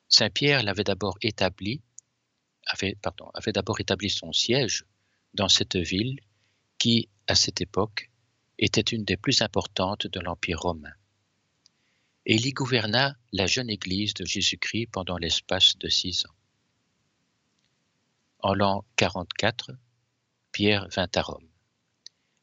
Saint 0.08 0.30
Pierre 0.30 0.64
l'avait 0.64 0.84
d'abord 0.84 1.18
établi, 1.22 1.82
avait, 2.66 2.98
d'abord 3.54 3.80
établi 3.80 4.10
son 4.10 4.32
siège 4.32 4.86
dans 5.34 5.50
cette 5.50 5.76
ville 5.76 6.20
qui, 6.78 7.10
à 7.28 7.36
cette 7.36 7.62
époque, 7.62 8.10
était 8.58 8.82
une 8.82 9.06
des 9.06 9.18
plus 9.18 9.42
importantes 9.42 10.08
de 10.08 10.20
l'Empire 10.20 10.60
romain. 10.60 10.94
Et 12.26 12.36
il 12.36 12.46
y 12.46 12.52
gouverna 12.52 13.18
la 13.32 13.48
jeune 13.48 13.70
Église 13.70 14.14
de 14.14 14.26
Jésus-Christ 14.26 14.88
pendant 14.88 15.18
l'espace 15.18 15.78
de 15.78 15.90
six 15.90 16.26
ans. 16.26 16.36
En 18.46 18.54
l'an 18.54 18.84
44, 18.98 19.72
Pierre 20.52 20.90
vint 20.90 21.08
à 21.16 21.22
Rome, 21.22 21.48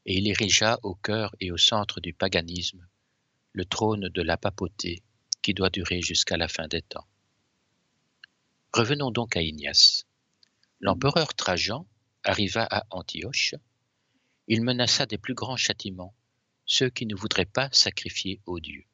et 0.06 0.16
il 0.16 0.28
érigea 0.28 0.78
au 0.82 0.94
cœur 0.94 1.36
et 1.40 1.50
au 1.50 1.58
centre 1.58 2.00
du 2.00 2.14
paganisme 2.14 2.88
le 3.52 3.66
trône 3.66 4.08
de 4.08 4.22
la 4.22 4.38
papauté 4.38 5.02
qui 5.42 5.52
doit 5.52 5.68
durer 5.68 6.00
jusqu'à 6.00 6.38
la 6.38 6.48
fin 6.48 6.68
des 6.68 6.80
temps. 6.80 7.06
Revenons 8.72 9.10
donc 9.10 9.36
à 9.36 9.42
Ignace. 9.42 10.06
L'empereur 10.80 11.34
Trajan 11.34 11.86
arriva 12.24 12.66
à 12.70 12.86
Antioche, 12.88 13.54
il 14.48 14.62
menaça 14.62 15.04
des 15.04 15.18
plus 15.18 15.34
grands 15.34 15.58
châtiments 15.58 16.14
ceux 16.64 16.88
qui 16.88 17.04
ne 17.04 17.14
voudraient 17.14 17.44
pas 17.44 17.68
sacrifier 17.72 18.40
aux 18.46 18.58
dieux. 18.58 18.86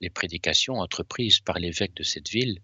Les 0.00 0.10
prédications 0.10 0.74
entreprises 0.74 1.40
par 1.40 1.58
l'évêque 1.58 1.94
de 1.94 2.04
cette 2.04 2.28
ville, 2.28 2.62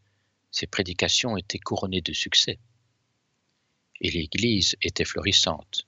ces 0.50 0.66
prédications 0.66 1.36
étaient 1.36 1.58
couronnées 1.58 2.00
de 2.00 2.12
succès. 2.12 2.58
Et 4.00 4.10
l'Église 4.10 4.76
était 4.82 5.04
florissante. 5.04 5.86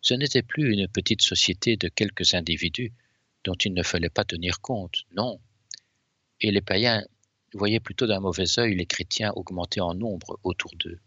Ce 0.00 0.14
n'était 0.14 0.42
plus 0.42 0.72
une 0.72 0.88
petite 0.88 1.22
société 1.22 1.76
de 1.76 1.88
quelques 1.88 2.34
individus 2.34 2.92
dont 3.44 3.54
il 3.54 3.74
ne 3.74 3.82
fallait 3.82 4.08
pas 4.08 4.24
tenir 4.24 4.60
compte, 4.60 5.04
non. 5.14 5.40
Et 6.40 6.50
les 6.50 6.60
païens 6.60 7.04
voyaient 7.54 7.80
plutôt 7.80 8.06
d'un 8.06 8.20
mauvais 8.20 8.58
œil 8.58 8.74
les 8.74 8.86
chrétiens 8.86 9.32
augmenter 9.34 9.80
en 9.80 9.94
nombre 9.94 10.38
autour 10.42 10.70
d'eux 10.76 11.00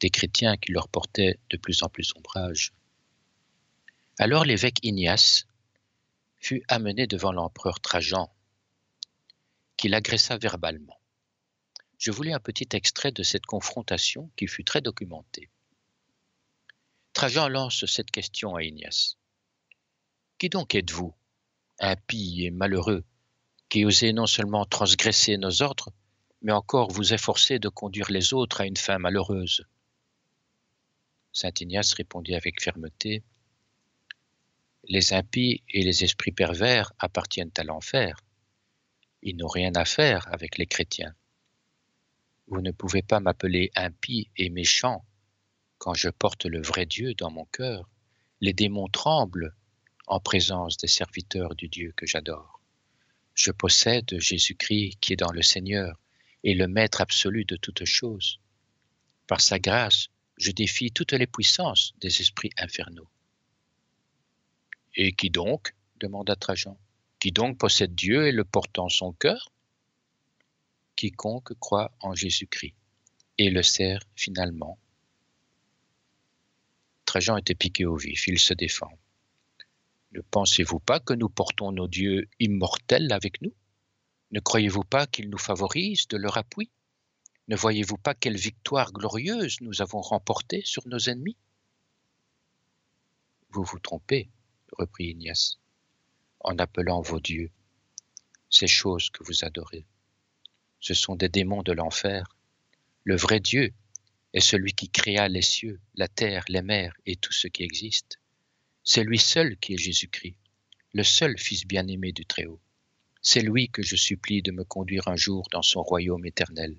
des 0.00 0.10
chrétiens 0.10 0.56
qui 0.56 0.72
leur 0.72 0.88
portaient 0.88 1.38
de 1.50 1.56
plus 1.56 1.82
en 1.82 1.88
plus 1.88 2.12
ombrage. 2.16 2.72
Alors 4.18 4.44
l'évêque 4.44 4.78
Ignace 4.82 5.46
fut 6.36 6.62
amené 6.68 7.06
devant 7.06 7.32
l'empereur 7.32 7.80
Trajan, 7.80 8.30
qui 9.76 9.88
l'agressa 9.88 10.36
verbalement. 10.36 10.97
Je 11.98 12.12
voulais 12.12 12.32
un 12.32 12.40
petit 12.40 12.68
extrait 12.72 13.10
de 13.10 13.24
cette 13.24 13.46
confrontation 13.46 14.30
qui 14.36 14.46
fut 14.46 14.64
très 14.64 14.80
documentée. 14.80 15.50
Trajan 17.12 17.48
lance 17.48 17.84
cette 17.86 18.12
question 18.12 18.54
à 18.54 18.62
Ignace. 18.62 19.18
Qui 20.38 20.48
donc 20.48 20.76
êtes-vous, 20.76 21.12
impie 21.80 22.44
et 22.44 22.52
malheureux, 22.52 23.04
qui 23.68 23.84
osez 23.84 24.12
non 24.12 24.26
seulement 24.26 24.64
transgresser 24.64 25.36
nos 25.36 25.62
ordres, 25.62 25.92
mais 26.42 26.52
encore 26.52 26.92
vous 26.92 27.12
efforcer 27.12 27.58
de 27.58 27.68
conduire 27.68 28.10
les 28.12 28.32
autres 28.32 28.60
à 28.60 28.66
une 28.66 28.76
fin 28.76 28.98
malheureuse? 28.98 29.66
Saint 31.32 31.52
Ignace 31.60 31.92
répondit 31.94 32.36
avec 32.36 32.62
fermeté 32.62 33.24
Les 34.84 35.12
impies 35.12 35.64
et 35.68 35.82
les 35.82 36.04
esprits 36.04 36.30
pervers 36.30 36.92
appartiennent 37.00 37.50
à 37.58 37.64
l'enfer. 37.64 38.20
Ils 39.22 39.36
n'ont 39.36 39.48
rien 39.48 39.72
à 39.74 39.84
faire 39.84 40.32
avec 40.32 40.56
les 40.58 40.66
chrétiens. 40.66 41.16
Vous 42.50 42.62
ne 42.62 42.70
pouvez 42.70 43.02
pas 43.02 43.20
m'appeler 43.20 43.70
impie 43.74 44.30
et 44.36 44.48
méchant 44.48 45.04
quand 45.76 45.92
je 45.92 46.08
porte 46.08 46.46
le 46.46 46.62
vrai 46.62 46.86
Dieu 46.86 47.12
dans 47.12 47.30
mon 47.30 47.44
cœur. 47.46 47.88
Les 48.40 48.54
démons 48.54 48.88
tremblent 48.88 49.54
en 50.06 50.18
présence 50.18 50.78
des 50.78 50.86
serviteurs 50.86 51.54
du 51.54 51.68
Dieu 51.68 51.92
que 51.94 52.06
j'adore. 52.06 52.62
Je 53.34 53.50
possède 53.50 54.18
Jésus-Christ 54.18 54.96
qui 55.00 55.12
est 55.12 55.16
dans 55.16 55.30
le 55.30 55.42
Seigneur 55.42 56.00
et 56.42 56.54
le 56.54 56.68
Maître 56.68 57.02
absolu 57.02 57.44
de 57.44 57.56
toutes 57.56 57.84
choses. 57.84 58.40
Par 59.26 59.42
sa 59.42 59.58
grâce, 59.58 60.08
je 60.38 60.50
défie 60.50 60.90
toutes 60.90 61.12
les 61.12 61.26
puissances 61.26 61.92
des 62.00 62.22
esprits 62.22 62.50
infernaux. 62.56 63.10
Et 64.94 65.12
qui 65.12 65.28
donc? 65.28 65.74
demanda 66.00 66.34
Trajan. 66.34 66.78
Qui 67.20 67.30
donc 67.30 67.58
possède 67.58 67.94
Dieu 67.94 68.26
et 68.26 68.32
le 68.32 68.44
porte 68.44 68.78
en 68.78 68.88
son 68.88 69.12
cœur? 69.12 69.52
Quiconque 70.98 71.54
croit 71.60 71.92
en 72.00 72.12
Jésus-Christ 72.12 72.74
et 73.38 73.50
le 73.50 73.62
sert 73.62 74.00
finalement. 74.16 74.80
Trajan 77.04 77.36
était 77.36 77.54
piqué 77.54 77.84
au 77.84 77.94
vif, 77.94 78.26
il 78.26 78.40
se 78.40 78.52
défend. 78.52 78.90
Ne 80.10 80.22
pensez-vous 80.22 80.80
pas 80.80 80.98
que 80.98 81.14
nous 81.14 81.28
portons 81.28 81.70
nos 81.70 81.86
dieux 81.86 82.28
immortels 82.40 83.12
avec 83.12 83.40
nous? 83.42 83.54
Ne 84.32 84.40
croyez-vous 84.40 84.82
pas 84.82 85.06
qu'il 85.06 85.30
nous 85.30 85.38
favorise 85.38 86.08
de 86.08 86.16
leur 86.16 86.36
appui? 86.36 86.68
Ne 87.46 87.54
voyez-vous 87.54 87.98
pas 87.98 88.14
quelle 88.14 88.36
victoire 88.36 88.92
glorieuse 88.92 89.60
nous 89.60 89.80
avons 89.80 90.00
remportée 90.00 90.62
sur 90.64 90.88
nos 90.88 90.98
ennemis? 90.98 91.36
Vous 93.50 93.62
vous 93.62 93.78
trompez, 93.78 94.30
reprit 94.72 95.10
Ignace, 95.10 95.60
en 96.40 96.58
appelant 96.58 97.02
vos 97.02 97.20
dieux, 97.20 97.52
ces 98.50 98.66
choses 98.66 99.10
que 99.10 99.22
vous 99.22 99.44
adorez. 99.44 99.86
Ce 100.80 100.94
sont 100.94 101.16
des 101.16 101.28
démons 101.28 101.62
de 101.62 101.72
l'enfer. 101.72 102.36
Le 103.04 103.16
vrai 103.16 103.40
Dieu 103.40 103.72
est 104.32 104.40
celui 104.40 104.72
qui 104.72 104.88
créa 104.88 105.28
les 105.28 105.42
cieux, 105.42 105.80
la 105.94 106.08
terre, 106.08 106.44
les 106.48 106.62
mers 106.62 106.94
et 107.06 107.16
tout 107.16 107.32
ce 107.32 107.48
qui 107.48 107.62
existe. 107.62 108.18
C'est 108.84 109.04
lui 109.04 109.18
seul 109.18 109.56
qui 109.58 109.74
est 109.74 109.78
Jésus-Christ, 109.78 110.36
le 110.92 111.02
seul 111.02 111.38
Fils 111.38 111.66
bien-aimé 111.66 112.12
du 112.12 112.26
Très-Haut. 112.26 112.60
C'est 113.20 113.42
lui 113.42 113.68
que 113.68 113.82
je 113.82 113.96
supplie 113.96 114.42
de 114.42 114.52
me 114.52 114.64
conduire 114.64 115.08
un 115.08 115.16
jour 115.16 115.46
dans 115.50 115.62
son 115.62 115.82
royaume 115.82 116.24
éternel. 116.24 116.76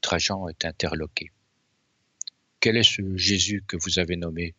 Trajan 0.00 0.48
est 0.48 0.64
interloqué. 0.64 1.30
Quel 2.60 2.76
est 2.76 2.82
ce 2.82 3.16
Jésus 3.16 3.64
que 3.66 3.76
vous 3.76 3.98
avez 3.98 4.16
nommé? 4.16 4.54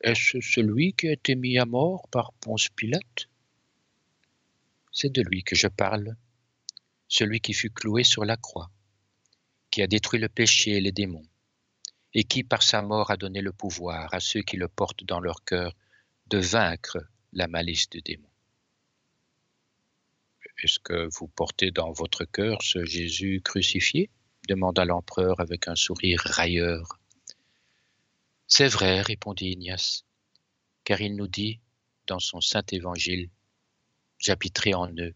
Est-ce 0.00 0.40
celui 0.40 0.92
qui 0.92 1.08
a 1.08 1.12
été 1.12 1.34
mis 1.34 1.58
à 1.58 1.64
mort 1.64 2.08
par 2.08 2.32
Ponce 2.34 2.68
Pilate? 2.68 3.28
C'est 4.92 5.12
de 5.12 5.22
lui 5.22 5.42
que 5.42 5.56
je 5.56 5.66
parle, 5.66 6.16
celui 7.08 7.40
qui 7.40 7.52
fut 7.52 7.70
cloué 7.70 8.04
sur 8.04 8.24
la 8.24 8.36
croix, 8.36 8.70
qui 9.70 9.82
a 9.82 9.86
détruit 9.86 10.20
le 10.20 10.28
péché 10.28 10.72
et 10.72 10.80
les 10.80 10.92
démons, 10.92 11.26
et 12.12 12.24
qui 12.24 12.44
par 12.44 12.62
sa 12.62 12.82
mort 12.82 13.10
a 13.10 13.16
donné 13.16 13.40
le 13.40 13.52
pouvoir 13.52 14.12
à 14.14 14.20
ceux 14.20 14.42
qui 14.42 14.56
le 14.56 14.68
portent 14.68 15.04
dans 15.04 15.20
leur 15.20 15.44
cœur 15.44 15.74
de 16.26 16.38
vaincre 16.38 16.98
la 17.32 17.48
malice 17.48 17.88
du 17.90 18.00
démon. 18.00 18.28
Est-ce 20.62 20.78
que 20.78 21.08
vous 21.18 21.26
portez 21.26 21.70
dans 21.70 21.92
votre 21.92 22.24
cœur 22.24 22.62
ce 22.62 22.84
Jésus 22.84 23.42
crucifié? 23.44 24.10
demanda 24.48 24.84
l'empereur 24.84 25.40
avec 25.40 25.68
un 25.68 25.74
sourire 25.74 26.20
railleur. 26.24 27.00
C'est 28.46 28.68
vrai, 28.68 29.00
répondit 29.00 29.52
Ignace, 29.52 30.04
car 30.84 31.00
il 31.00 31.16
nous 31.16 31.28
dit 31.28 31.60
dans 32.06 32.20
son 32.20 32.40
saint 32.40 32.64
évangile 32.70 33.30
J'habiterai 34.18 34.74
en 34.74 34.90
eux 34.96 35.14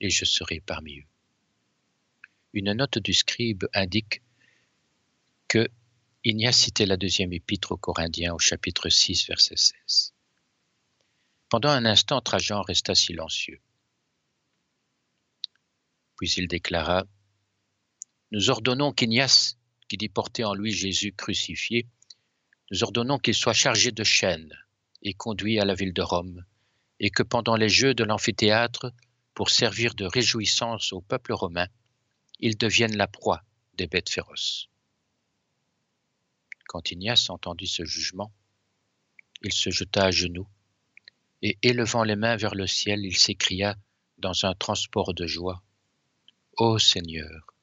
et 0.00 0.10
je 0.10 0.24
serai 0.24 0.60
parmi 0.60 1.00
eux. 1.00 1.06
Une 2.58 2.72
note 2.72 2.98
du 2.98 3.14
scribe 3.14 3.66
indique 3.72 4.20
que 5.46 5.68
Ignace 6.24 6.56
citait 6.56 6.86
la 6.86 6.96
deuxième 6.96 7.32
épître 7.32 7.70
aux 7.70 7.76
Corinthiens 7.76 8.34
au 8.34 8.40
chapitre 8.40 8.88
6, 8.88 9.28
verset 9.28 9.54
16. 9.56 10.12
Pendant 11.50 11.68
un 11.68 11.84
instant, 11.84 12.20
Trajan 12.20 12.62
resta 12.62 12.96
silencieux. 12.96 13.60
Puis 16.16 16.32
il 16.32 16.48
déclara 16.48 17.04
Nous 18.32 18.50
ordonnons 18.50 18.90
qu'Ignace, 18.90 19.56
qui 19.88 19.96
dit 19.96 20.08
porter 20.08 20.42
en 20.42 20.54
lui 20.54 20.72
Jésus 20.72 21.12
crucifié, 21.12 21.86
nous 22.72 22.82
ordonnons 22.82 23.20
qu'il 23.20 23.34
soit 23.34 23.52
chargé 23.52 23.92
de 23.92 24.02
chaînes 24.02 24.58
et 25.02 25.14
conduit 25.14 25.60
à 25.60 25.64
la 25.64 25.74
ville 25.74 25.94
de 25.94 26.02
Rome, 26.02 26.44
et 26.98 27.10
que 27.10 27.22
pendant 27.22 27.54
les 27.54 27.68
jeux 27.68 27.94
de 27.94 28.02
l'amphithéâtre, 28.02 28.92
pour 29.32 29.48
servir 29.48 29.94
de 29.94 30.06
réjouissance 30.06 30.92
au 30.92 31.00
peuple 31.00 31.34
romain, 31.34 31.68
il 32.40 32.56
devienne 32.56 32.96
la 32.96 33.06
proie 33.06 33.42
des 33.74 33.86
bêtes 33.86 34.10
féroces. 34.10 34.68
Quand 36.66 36.90
Ignace 36.90 37.30
entendit 37.30 37.66
ce 37.66 37.84
jugement, 37.84 38.32
il 39.42 39.52
se 39.52 39.70
jeta 39.70 40.04
à 40.04 40.10
genoux, 40.10 40.48
et 41.42 41.58
élevant 41.62 42.04
les 42.04 42.16
mains 42.16 42.36
vers 42.36 42.54
le 42.54 42.66
ciel, 42.66 43.04
il 43.04 43.16
s'écria 43.16 43.76
dans 44.18 44.44
un 44.44 44.54
transport 44.54 45.14
de 45.14 45.26
joie 45.26 45.62
Ô 46.56 46.78
Seigneur, 46.78 47.54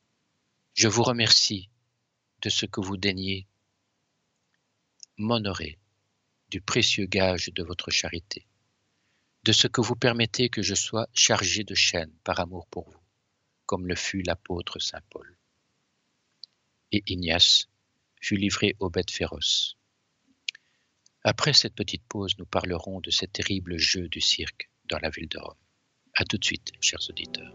je 0.74 0.88
vous 0.88 1.04
remercie 1.04 1.70
de 2.42 2.50
ce 2.50 2.66
que 2.66 2.80
vous 2.80 2.98
daignez 2.98 3.46
m'honorer 5.18 5.78
du 6.50 6.62
précieux 6.62 7.06
gage 7.06 7.52
de 7.54 7.64
votre 7.64 7.92
charité, 7.92 8.48
de 9.44 9.52
ce 9.52 9.68
que 9.68 9.82
vous 9.82 9.96
permettez 9.96 10.50
que 10.50 10.62
je 10.62 10.76
sois 10.76 11.08
chargé 11.14 11.64
de 11.64 11.76
chaînes 11.76 12.14
par 12.24 12.40
amour 12.40 12.68
pour 12.68 12.90
vous, 12.90 13.05
comme 13.66 13.88
le 13.88 13.96
fut 13.96 14.22
l'apôtre 14.22 14.80
Saint 14.80 15.02
Paul. 15.10 15.38
Et 16.92 17.04
Ignace 17.08 17.68
fut 18.22 18.38
livré 18.38 18.76
aux 18.80 18.90
bêtes 18.90 19.12
féroces. 19.12 19.78
Après 21.24 21.54
cette 21.54 21.76
petite 21.76 22.04
pause, 22.08 22.38
nous 22.38 22.46
parlerons 22.46 23.00
de 23.02 23.10
ces 23.10 23.28
terribles 23.28 23.78
jeux 23.78 24.08
du 24.08 24.22
cirque 24.22 24.70
dans 24.86 25.00
la 25.00 25.10
ville 25.10 25.30
de 25.30 25.40
Rome. 25.40 25.56
À 26.14 26.24
tout 26.24 26.38
de 26.38 26.46
suite, 26.46 26.72
chers 26.80 27.10
auditeurs. 27.10 27.54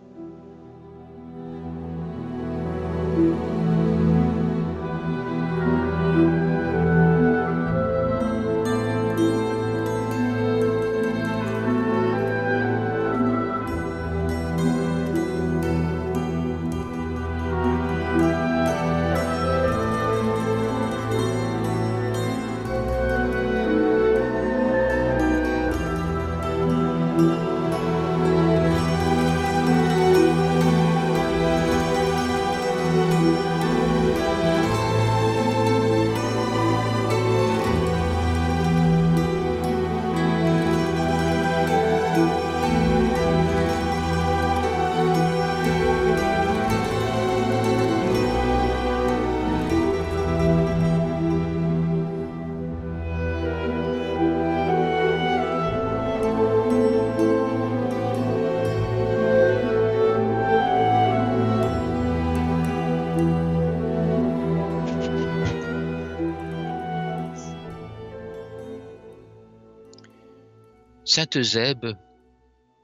Saint 71.12 71.26
Eusèbe, 71.34 71.98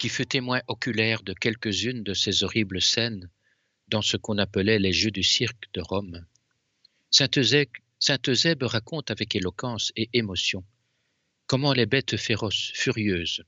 qui 0.01 0.09
fut 0.09 0.27
témoin 0.27 0.61
oculaire 0.67 1.23
de 1.23 1.33
quelques-unes 1.33 2.03
de 2.03 2.13
ces 2.13 2.43
horribles 2.43 2.83
scènes 2.83 3.31
dans 3.87 4.03
ce 4.03 4.17
qu'on 4.17 4.39
appelait 4.39 4.81
les 4.81 4.93
Jeux 4.93 5.13
du 5.13 5.23
cirque 5.23 5.73
de 5.75 5.81
Rome, 5.81 6.27
Saint 7.09 7.31
Eusèbe, 7.37 8.65
raconte 8.65 9.13
avec 9.13 9.37
éloquence 9.37 9.93
et 9.95 10.11
émotion 10.13 10.65
comment 11.47 11.73
les 11.73 11.87
bêtes 11.87 12.17
féroces, 12.17 12.73
furieuses, 12.75 13.45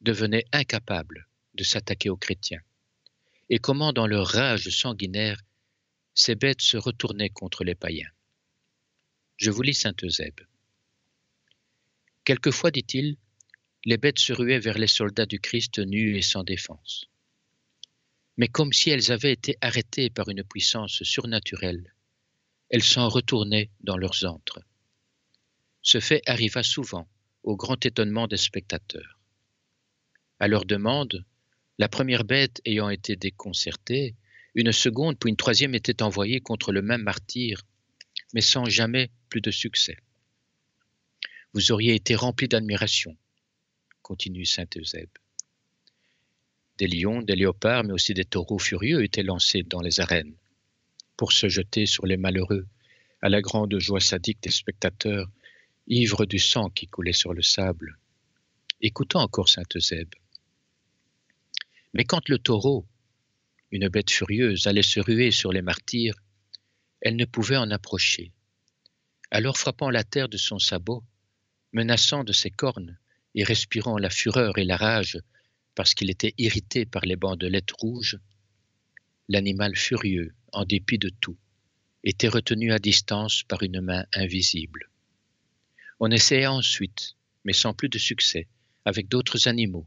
devenaient 0.00 0.46
incapables 0.50 1.28
de 1.52 1.62
s'attaquer 1.62 2.08
aux 2.08 2.16
chrétiens, 2.16 2.62
et 3.50 3.58
comment 3.58 3.92
dans 3.92 4.06
leur 4.06 4.28
rage 4.28 4.70
sanguinaire, 4.70 5.42
ces 6.14 6.36
bêtes 6.36 6.62
se 6.62 6.78
retournaient 6.78 7.28
contre 7.28 7.64
les 7.64 7.74
païens. 7.74 8.10
Je 9.36 9.50
vous 9.50 9.60
lis 9.60 9.74
Saint 9.74 9.92
Eusèbe. 10.02 10.40
Quelquefois, 12.24 12.70
dit-il, 12.70 13.18
les 13.84 13.96
bêtes 13.96 14.18
se 14.18 14.32
ruaient 14.32 14.58
vers 14.58 14.78
les 14.78 14.86
soldats 14.86 15.26
du 15.26 15.40
Christ 15.40 15.78
nus 15.78 16.16
et 16.16 16.22
sans 16.22 16.44
défense. 16.44 17.06
Mais 18.36 18.48
comme 18.48 18.72
si 18.72 18.90
elles 18.90 19.12
avaient 19.12 19.32
été 19.32 19.56
arrêtées 19.60 20.10
par 20.10 20.28
une 20.28 20.44
puissance 20.44 21.02
surnaturelle, 21.02 21.94
elles 22.68 22.82
s'en 22.82 23.08
retournaient 23.08 23.70
dans 23.80 23.96
leurs 23.96 24.24
antres. 24.24 24.60
Ce 25.82 26.00
fait 26.00 26.22
arriva 26.26 26.62
souvent, 26.62 27.08
au 27.42 27.56
grand 27.56 27.84
étonnement 27.84 28.26
des 28.26 28.36
spectateurs. 28.36 29.18
À 30.38 30.48
leur 30.48 30.64
demande, 30.64 31.24
la 31.78 31.88
première 31.88 32.24
bête 32.24 32.60
ayant 32.64 32.90
été 32.90 33.16
déconcertée, 33.16 34.14
une 34.54 34.72
seconde 34.72 35.18
puis 35.18 35.30
une 35.30 35.36
troisième 35.36 35.74
était 35.74 36.02
envoyée 36.02 36.40
contre 36.40 36.72
le 36.72 36.82
même 36.82 37.02
martyr, 37.02 37.62
mais 38.34 38.40
sans 38.40 38.66
jamais 38.66 39.10
plus 39.28 39.40
de 39.40 39.50
succès. 39.50 39.96
Vous 41.52 41.72
auriez 41.72 41.94
été 41.94 42.14
rempli 42.14 42.48
d'admiration, 42.48 43.16
continue 44.10 44.44
Saint 44.44 44.66
Eusèbe. 44.76 45.18
Des 46.78 46.88
lions, 46.88 47.22
des 47.22 47.36
léopards, 47.36 47.84
mais 47.84 47.92
aussi 47.92 48.12
des 48.12 48.24
taureaux 48.24 48.58
furieux 48.58 49.04
étaient 49.04 49.22
lancés 49.22 49.62
dans 49.62 49.80
les 49.80 50.00
arènes 50.00 50.34
pour 51.16 51.30
se 51.30 51.48
jeter 51.48 51.86
sur 51.86 52.06
les 52.06 52.16
malheureux, 52.16 52.66
à 53.22 53.28
la 53.28 53.40
grande 53.40 53.78
joie 53.78 54.00
sadique 54.00 54.42
des 54.42 54.50
spectateurs, 54.50 55.30
ivres 55.86 56.26
du 56.26 56.40
sang 56.40 56.70
qui 56.70 56.88
coulait 56.88 57.12
sur 57.12 57.34
le 57.34 57.42
sable. 57.42 57.98
Écoutons 58.80 59.20
encore 59.20 59.48
Saint 59.48 59.70
Eusèbe. 59.76 60.16
Mais 61.94 62.02
quand 62.02 62.28
le 62.28 62.40
taureau, 62.40 62.84
une 63.70 63.88
bête 63.88 64.10
furieuse, 64.10 64.66
allait 64.66 64.82
se 64.82 64.98
ruer 64.98 65.30
sur 65.30 65.52
les 65.52 65.62
martyrs, 65.62 66.16
elle 67.00 67.14
ne 67.14 67.26
pouvait 67.26 67.58
en 67.58 67.70
approcher. 67.70 68.32
Alors 69.30 69.56
frappant 69.56 69.88
la 69.88 70.02
terre 70.02 70.28
de 70.28 70.36
son 70.36 70.58
sabot, 70.58 71.04
menaçant 71.72 72.24
de 72.24 72.32
ses 72.32 72.50
cornes 72.50 72.98
et 73.34 73.44
respirant 73.44 73.98
la 73.98 74.10
fureur 74.10 74.58
et 74.58 74.64
la 74.64 74.76
rage 74.76 75.18
parce 75.74 75.94
qu'il 75.94 76.10
était 76.10 76.34
irrité 76.36 76.84
par 76.84 77.04
les 77.04 77.16
bandelettes 77.16 77.72
rouges, 77.72 78.18
l'animal 79.28 79.76
furieux, 79.76 80.34
en 80.52 80.64
dépit 80.64 80.98
de 80.98 81.10
tout, 81.20 81.38
était 82.02 82.28
retenu 82.28 82.72
à 82.72 82.78
distance 82.78 83.44
par 83.44 83.62
une 83.62 83.80
main 83.80 84.04
invisible. 84.12 84.90
On 86.00 86.10
essaya 86.10 86.52
ensuite, 86.52 87.16
mais 87.44 87.52
sans 87.52 87.72
plus 87.72 87.88
de 87.88 87.98
succès, 87.98 88.48
avec 88.84 89.08
d'autres 89.08 89.48
animaux, 89.48 89.86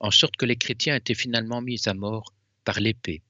en 0.00 0.10
sorte 0.10 0.36
que 0.36 0.46
les 0.46 0.56
chrétiens 0.56 0.96
étaient 0.96 1.14
finalement 1.14 1.62
mis 1.62 1.88
à 1.88 1.94
mort 1.94 2.34
par 2.64 2.80
l'épée, 2.80 3.22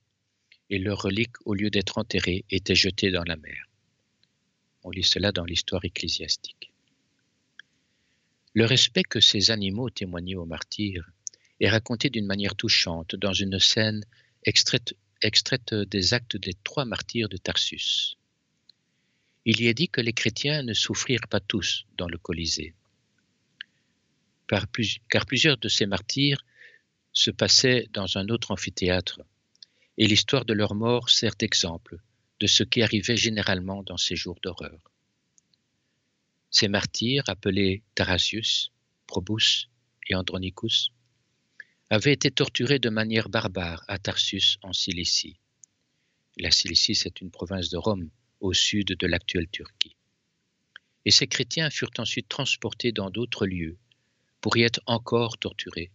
et 0.70 0.78
leurs 0.78 1.02
reliques, 1.02 1.36
au 1.44 1.54
lieu 1.54 1.70
d'être 1.70 1.98
enterrées, 1.98 2.44
étaient 2.50 2.74
jetées 2.74 3.10
dans 3.10 3.24
la 3.24 3.36
mer. 3.36 3.68
On 4.82 4.90
lit 4.90 5.04
cela 5.04 5.30
dans 5.30 5.44
l'histoire 5.44 5.84
ecclésiastique. 5.84 6.71
Le 8.54 8.66
respect 8.66 9.04
que 9.04 9.20
ces 9.20 9.50
animaux 9.50 9.88
témoignaient 9.88 10.34
aux 10.34 10.44
martyrs 10.44 11.10
est 11.60 11.70
raconté 11.70 12.10
d'une 12.10 12.26
manière 12.26 12.54
touchante 12.54 13.16
dans 13.16 13.32
une 13.32 13.58
scène 13.58 14.04
extraite, 14.44 14.94
des 15.74 16.12
actes 16.12 16.36
des 16.36 16.52
trois 16.64 16.84
martyrs 16.84 17.30
de 17.30 17.38
Tarsus. 17.38 18.16
Il 19.44 19.60
y 19.60 19.68
est 19.68 19.74
dit 19.74 19.88
que 19.88 20.00
les 20.00 20.12
chrétiens 20.12 20.62
ne 20.62 20.74
souffrirent 20.74 21.28
pas 21.30 21.40
tous 21.40 21.86
dans 21.96 22.08
le 22.08 22.18
Colisée, 22.18 22.74
car 24.48 25.26
plusieurs 25.26 25.56
de 25.56 25.68
ces 25.68 25.86
martyrs 25.86 26.44
se 27.12 27.30
passaient 27.30 27.88
dans 27.92 28.18
un 28.18 28.28
autre 28.28 28.50
amphithéâtre, 28.50 29.22
et 29.96 30.06
l'histoire 30.06 30.44
de 30.44 30.52
leur 30.52 30.74
mort 30.74 31.08
sert 31.08 31.36
d'exemple 31.36 31.96
de 32.40 32.46
ce 32.46 32.64
qui 32.64 32.82
arrivait 32.82 33.16
généralement 33.16 33.82
dans 33.82 33.96
ces 33.96 34.16
jours 34.16 34.38
d'horreur. 34.42 34.91
Ces 36.52 36.68
martyrs, 36.68 37.24
appelés 37.28 37.82
Tarasius, 37.94 38.72
Probus 39.06 39.70
et 40.06 40.14
Andronicus, 40.14 40.92
avaient 41.88 42.12
été 42.12 42.30
torturés 42.30 42.78
de 42.78 42.90
manière 42.90 43.30
barbare 43.30 43.82
à 43.88 43.98
Tarsus 43.98 44.58
en 44.62 44.74
Cilicie. 44.74 45.40
La 46.36 46.50
Cilicie, 46.50 46.94
c'est 46.94 47.22
une 47.22 47.30
province 47.30 47.70
de 47.70 47.78
Rome 47.78 48.10
au 48.40 48.52
sud 48.52 48.88
de 48.88 49.06
l'actuelle 49.06 49.48
Turquie. 49.48 49.96
Et 51.06 51.10
ces 51.10 51.26
chrétiens 51.26 51.70
furent 51.70 51.96
ensuite 51.96 52.28
transportés 52.28 52.92
dans 52.92 53.08
d'autres 53.08 53.46
lieux 53.46 53.78
pour 54.42 54.58
y 54.58 54.62
être 54.62 54.82
encore 54.84 55.38
torturés, 55.38 55.90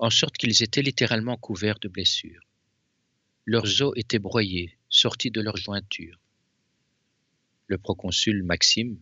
en 0.00 0.10
sorte 0.10 0.36
qu'ils 0.36 0.64
étaient 0.64 0.82
littéralement 0.82 1.36
couverts 1.36 1.78
de 1.78 1.88
blessures. 1.88 2.42
Leurs 3.44 3.82
os 3.82 3.92
étaient 3.94 4.18
broyés, 4.18 4.76
sortis 4.88 5.30
de 5.30 5.40
leurs 5.40 5.56
jointures. 5.58 6.18
Le 7.68 7.78
proconsul 7.78 8.42
Maxime 8.42 8.98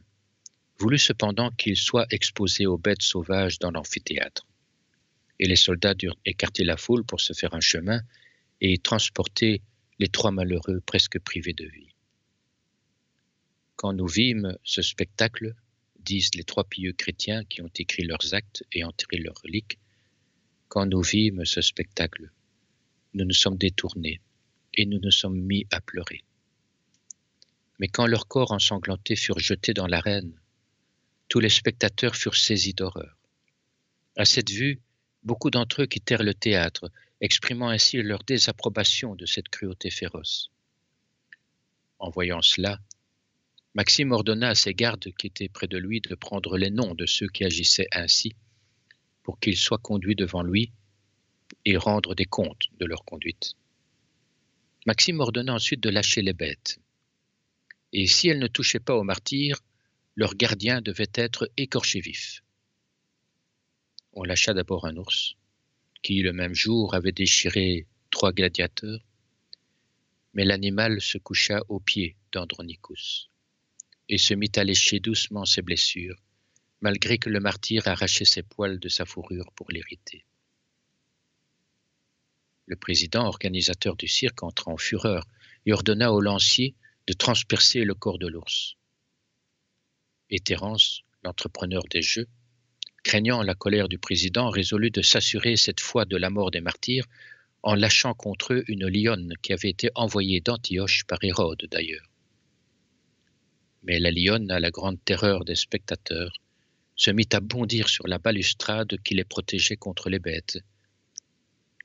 voulut 0.80 0.98
cependant 0.98 1.50
qu'ils 1.50 1.76
soient 1.76 2.06
exposés 2.10 2.66
aux 2.66 2.78
bêtes 2.78 3.02
sauvages 3.02 3.58
dans 3.58 3.70
l'amphithéâtre. 3.70 4.46
Et 5.38 5.46
les 5.46 5.56
soldats 5.56 5.94
durent 5.94 6.18
écarter 6.24 6.64
la 6.64 6.78
foule 6.78 7.04
pour 7.04 7.20
se 7.20 7.34
faire 7.34 7.54
un 7.54 7.60
chemin 7.60 8.00
et 8.62 8.78
transporter 8.78 9.60
les 9.98 10.08
trois 10.08 10.30
malheureux 10.30 10.80
presque 10.80 11.18
privés 11.20 11.52
de 11.52 11.66
vie. 11.66 11.94
Quand 13.76 13.92
nous 13.92 14.06
vîmes 14.06 14.56
ce 14.64 14.80
spectacle, 14.80 15.54
disent 15.98 16.34
les 16.34 16.44
trois 16.44 16.64
pieux 16.64 16.92
chrétiens 16.94 17.44
qui 17.44 17.60
ont 17.60 17.70
écrit 17.76 18.04
leurs 18.04 18.32
actes 18.32 18.64
et 18.72 18.82
enterré 18.82 19.18
leurs 19.18 19.40
reliques, 19.42 19.78
quand 20.68 20.86
nous 20.86 21.02
vîmes 21.02 21.44
ce 21.44 21.60
spectacle, 21.60 22.30
nous 23.12 23.26
nous 23.26 23.34
sommes 23.34 23.58
détournés 23.58 24.20
et 24.74 24.86
nous 24.86 25.00
nous 25.00 25.10
sommes 25.10 25.40
mis 25.40 25.66
à 25.70 25.80
pleurer. 25.80 26.22
Mais 27.78 27.88
quand 27.88 28.06
leurs 28.06 28.28
corps 28.28 28.52
ensanglantés 28.52 29.16
furent 29.16 29.40
jetés 29.40 29.74
dans 29.74 29.86
l'arène, 29.86 30.40
tous 31.30 31.40
les 31.40 31.48
spectateurs 31.48 32.16
furent 32.16 32.36
saisis 32.36 32.74
d'horreur. 32.74 33.16
À 34.16 34.24
cette 34.24 34.50
vue, 34.50 34.80
beaucoup 35.22 35.50
d'entre 35.50 35.82
eux 35.82 35.86
quittèrent 35.86 36.24
le 36.24 36.34
théâtre, 36.34 36.90
exprimant 37.20 37.68
ainsi 37.68 38.02
leur 38.02 38.24
désapprobation 38.24 39.14
de 39.14 39.26
cette 39.26 39.48
cruauté 39.48 39.90
féroce. 39.90 40.50
En 42.00 42.10
voyant 42.10 42.42
cela, 42.42 42.80
Maxime 43.74 44.10
ordonna 44.10 44.48
à 44.48 44.54
ses 44.56 44.74
gardes 44.74 45.12
qui 45.16 45.28
étaient 45.28 45.48
près 45.48 45.68
de 45.68 45.78
lui 45.78 46.00
de 46.00 46.16
prendre 46.16 46.58
les 46.58 46.70
noms 46.70 46.94
de 46.96 47.06
ceux 47.06 47.28
qui 47.28 47.44
agissaient 47.44 47.86
ainsi, 47.92 48.34
pour 49.22 49.38
qu'ils 49.38 49.56
soient 49.56 49.78
conduits 49.78 50.16
devant 50.16 50.42
lui 50.42 50.72
et 51.64 51.76
rendre 51.76 52.16
des 52.16 52.24
comptes 52.24 52.66
de 52.80 52.86
leur 52.86 53.04
conduite. 53.04 53.54
Maxime 54.84 55.20
ordonna 55.20 55.54
ensuite 55.54 55.80
de 55.80 55.90
lâcher 55.90 56.22
les 56.22 56.32
bêtes. 56.32 56.80
Et 57.92 58.08
si 58.08 58.28
elles 58.28 58.40
ne 58.40 58.48
touchaient 58.48 58.80
pas 58.80 58.96
aux 58.96 59.04
martyrs, 59.04 59.60
leur 60.20 60.34
gardien 60.34 60.82
devait 60.82 61.14
être 61.14 61.50
écorché 61.56 61.98
vif. 61.98 62.44
On 64.12 64.22
lâcha 64.22 64.52
d'abord 64.52 64.84
un 64.84 64.98
ours, 64.98 65.34
qui 66.02 66.20
le 66.20 66.34
même 66.34 66.54
jour 66.54 66.94
avait 66.94 67.10
déchiré 67.10 67.86
trois 68.10 68.30
gladiateurs, 68.30 69.00
mais 70.34 70.44
l'animal 70.44 71.00
se 71.00 71.16
coucha 71.16 71.62
aux 71.70 71.80
pieds 71.80 72.16
d'Andronicus 72.32 73.30
et 74.10 74.18
se 74.18 74.34
mit 74.34 74.52
à 74.56 74.64
lécher 74.64 75.00
doucement 75.00 75.46
ses 75.46 75.62
blessures, 75.62 76.22
malgré 76.82 77.16
que 77.16 77.30
le 77.30 77.40
martyr 77.40 77.88
arrachait 77.88 78.26
ses 78.26 78.42
poils 78.42 78.78
de 78.78 78.90
sa 78.90 79.06
fourrure 79.06 79.50
pour 79.56 79.70
l'irriter. 79.70 80.26
Le 82.66 82.76
président 82.76 83.24
organisateur 83.24 83.96
du 83.96 84.06
cirque 84.06 84.42
entra 84.42 84.70
en 84.70 84.76
fureur 84.76 85.26
et 85.64 85.72
ordonna 85.72 86.12
au 86.12 86.20
lancier 86.20 86.74
de 87.06 87.14
transpercer 87.14 87.84
le 87.84 87.94
corps 87.94 88.18
de 88.18 88.28
l'ours. 88.28 88.76
Et 90.30 90.40
Thérence, 90.40 91.02
l'entrepreneur 91.22 91.82
des 91.90 92.02
jeux, 92.02 92.26
craignant 93.02 93.42
la 93.42 93.54
colère 93.54 93.88
du 93.88 93.98
président, 93.98 94.50
résolut 94.50 94.90
de 94.90 95.02
s'assurer 95.02 95.56
cette 95.56 95.80
fois 95.80 96.04
de 96.04 96.16
la 96.16 96.30
mort 96.30 96.50
des 96.50 96.60
martyrs 96.60 97.06
en 97.62 97.74
lâchant 97.74 98.14
contre 98.14 98.54
eux 98.54 98.64
une 98.68 98.86
lionne 98.86 99.34
qui 99.42 99.52
avait 99.52 99.70
été 99.70 99.90
envoyée 99.94 100.40
d'Antioche 100.40 101.04
par 101.04 101.18
Hérode 101.22 101.66
d'ailleurs. 101.70 102.06
Mais 103.82 103.98
la 103.98 104.10
lionne, 104.10 104.50
à 104.50 104.60
la 104.60 104.70
grande 104.70 105.02
terreur 105.04 105.44
des 105.44 105.56
spectateurs, 105.56 106.32
se 106.96 107.10
mit 107.10 107.28
à 107.32 107.40
bondir 107.40 107.88
sur 107.88 108.06
la 108.06 108.18
balustrade 108.18 108.98
qui 109.02 109.14
les 109.14 109.24
protégeait 109.24 109.76
contre 109.76 110.10
les 110.10 110.18
bêtes 110.18 110.58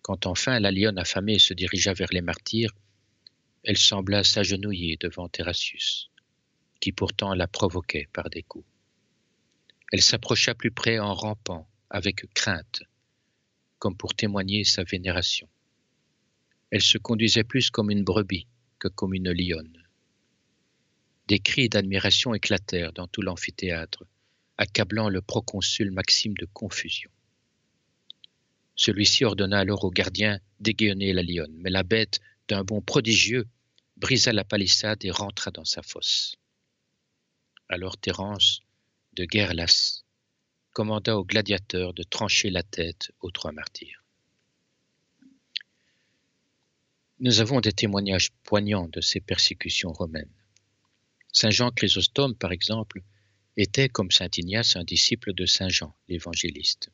quand 0.06 0.28
enfin 0.28 0.60
la 0.60 0.70
lionne 0.70 1.00
affamée 1.00 1.40
se 1.40 1.56
dirigea 1.56 1.92
vers 1.94 2.14
les 2.14 2.22
martyrs, 2.22 2.70
elle 3.64 3.76
sembla 3.76 4.24
s'agenouiller 4.24 4.98
devant 5.02 5.28
Terrasius, 5.30 6.12
qui 6.86 6.92
pourtant 6.92 7.34
la 7.34 7.48
provoquait 7.48 8.08
par 8.14 8.30
des 8.30 8.44
coups. 8.44 8.68
Elle 9.92 10.04
s'approcha 10.04 10.54
plus 10.54 10.70
près 10.70 11.00
en 11.00 11.16
rampant, 11.16 11.68
avec 11.90 12.32
crainte, 12.36 12.84
comme 13.80 13.98
pour 13.98 14.14
témoigner 14.14 14.64
sa 14.66 14.84
vénération. 14.84 15.50
Elle 16.70 16.84
se 16.84 17.00
conduisait 17.00 17.44
plus 17.44 17.72
comme 17.72 17.90
une 17.90 18.04
brebis 18.04 18.46
que 18.78 18.88
comme 18.88 19.16
une 19.16 19.32
lionne. 19.32 19.82
Des 21.28 21.40
cris 21.40 21.70
d'admiration 21.70 22.36
éclatèrent 22.36 22.94
dans 22.94 23.08
tout 23.08 23.24
l'amphithéâtre, 23.24 24.04
accablant 24.60 25.10
le 25.10 25.24
proconsul 25.24 25.90
Maxime 25.90 26.36
de 26.36 26.46
confusion. 26.46 27.10
Celui-ci 28.76 29.26
ordonna 29.26 29.58
alors 29.58 29.86
au 29.86 29.90
gardien 29.90 30.40
d'égayonner 30.60 31.14
la 31.14 31.24
lionne, 31.24 31.56
mais 31.58 31.72
la 31.72 31.82
bête, 31.82 32.20
d'un 32.48 32.64
bond 32.64 32.84
prodigieux, 32.84 33.48
brisa 33.98 34.32
la 34.32 34.44
palissade 34.44 35.04
et 35.04 35.10
rentra 35.10 35.50
dans 35.50 35.66
sa 35.66 35.82
fosse. 35.82 36.38
Alors 37.68 37.98
Thérence, 37.98 38.62
de 39.14 39.26
guerre 39.26 39.54
lasse, 39.54 40.06
commanda 40.72 41.18
aux 41.18 41.26
gladiateurs 41.26 41.94
de 41.94 42.04
trancher 42.04 42.50
la 42.50 42.64
tête 42.64 43.12
aux 43.22 43.32
trois 43.32 43.52
martyrs. 43.52 44.04
Nous 47.20 47.40
avons 47.40 47.62
des 47.62 47.72
témoignages 47.72 48.32
poignants 48.44 48.90
de 48.90 49.02
ces 49.02 49.22
persécutions 49.22 49.94
romaines. 49.94 50.34
Saint 51.32 51.50
Jean 51.50 51.72
Chrysostome, 51.72 52.36
par 52.36 52.52
exemple, 52.52 53.02
était, 53.58 53.90
comme 53.90 54.12
Saint 54.12 54.30
Ignace, 54.38 54.76
un 54.76 54.84
disciple 54.84 55.34
de 55.34 55.46
Saint 55.46 55.70
Jean, 55.70 55.96
l'évangéliste. 56.08 56.90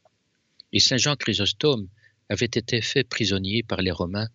Et 0.72 0.80
Saint 0.80 0.98
Jean 0.98 1.16
Chrysostome 1.16 1.90
avait 2.30 2.46
été 2.46 2.82
fait 2.82 3.04
prisonnier 3.04 3.64
par 3.64 3.82
les 3.82 3.92
Romains 3.92 4.30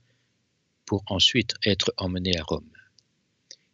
pour 0.85 1.03
ensuite 1.07 1.55
être 1.64 1.94
emmené 1.96 2.37
à 2.37 2.42
Rome. 2.42 2.76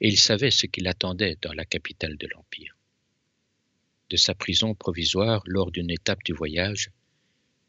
Et 0.03 0.09
il 0.09 0.19
savait 0.19 0.51
ce 0.51 0.67
qui 0.67 0.81
l'attendait 0.81 1.39
dans 1.41 1.53
la 1.53 1.65
capitale 1.65 2.17
de 2.17 2.27
l'Empire. 2.27 2.77
De 4.11 4.17
sa 4.17 4.35
prison 4.35 4.75
provisoire, 4.75 5.43
lors 5.47 5.71
d'une 5.71 5.91
étape 5.91 6.25
du 6.25 6.33
voyage, 6.33 6.91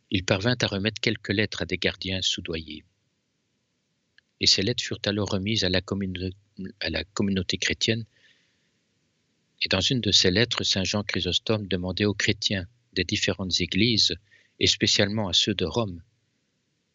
il 0.09 0.25
parvint 0.25 0.57
à 0.59 0.67
remettre 0.67 0.99
quelques 0.99 1.29
lettres 1.29 1.61
à 1.61 1.65
des 1.65 1.77
gardiens 1.77 2.21
soudoyés. 2.21 2.83
Et 4.39 4.47
ces 4.47 4.63
lettres 4.63 4.83
furent 4.83 4.99
alors 5.05 5.29
remises 5.29 5.63
à 5.63 5.69
la, 5.69 5.81
à 6.79 6.89
la 6.89 7.03
communauté 7.03 7.57
chrétienne. 7.57 8.05
Et 9.61 9.69
dans 9.69 9.79
une 9.79 10.01
de 10.01 10.11
ces 10.11 10.31
lettres, 10.31 10.63
Saint 10.63 10.83
Jean 10.83 11.03
Chrysostome 11.03 11.67
demandait 11.67 12.05
aux 12.05 12.13
chrétiens 12.13 12.67
des 12.93 13.03
différentes 13.03 13.61
églises 13.61 14.15
et 14.59 14.67
spécialement 14.67 15.27
à 15.27 15.33
ceux 15.33 15.53
de 15.53 15.65
Rome, 15.65 16.01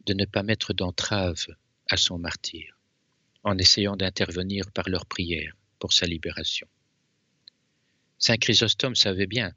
de 0.05 0.15
ne 0.15 0.25
pas 0.25 0.43
mettre 0.43 0.75
d'entrave 0.75 1.47
à 1.89 1.97
son 1.97 2.19
martyr, 2.19 2.78
en 3.49 3.57
essayant 3.57 3.97
d'intervenir 3.97 4.71
par 4.73 4.91
leur 4.91 5.07
prière 5.07 5.57
pour 5.79 5.95
sa 5.95 6.07
libération. 6.07 6.69
Saint 8.19 8.37
Chrysostome 8.37 8.95
savait 8.95 9.27
bien 9.27 9.55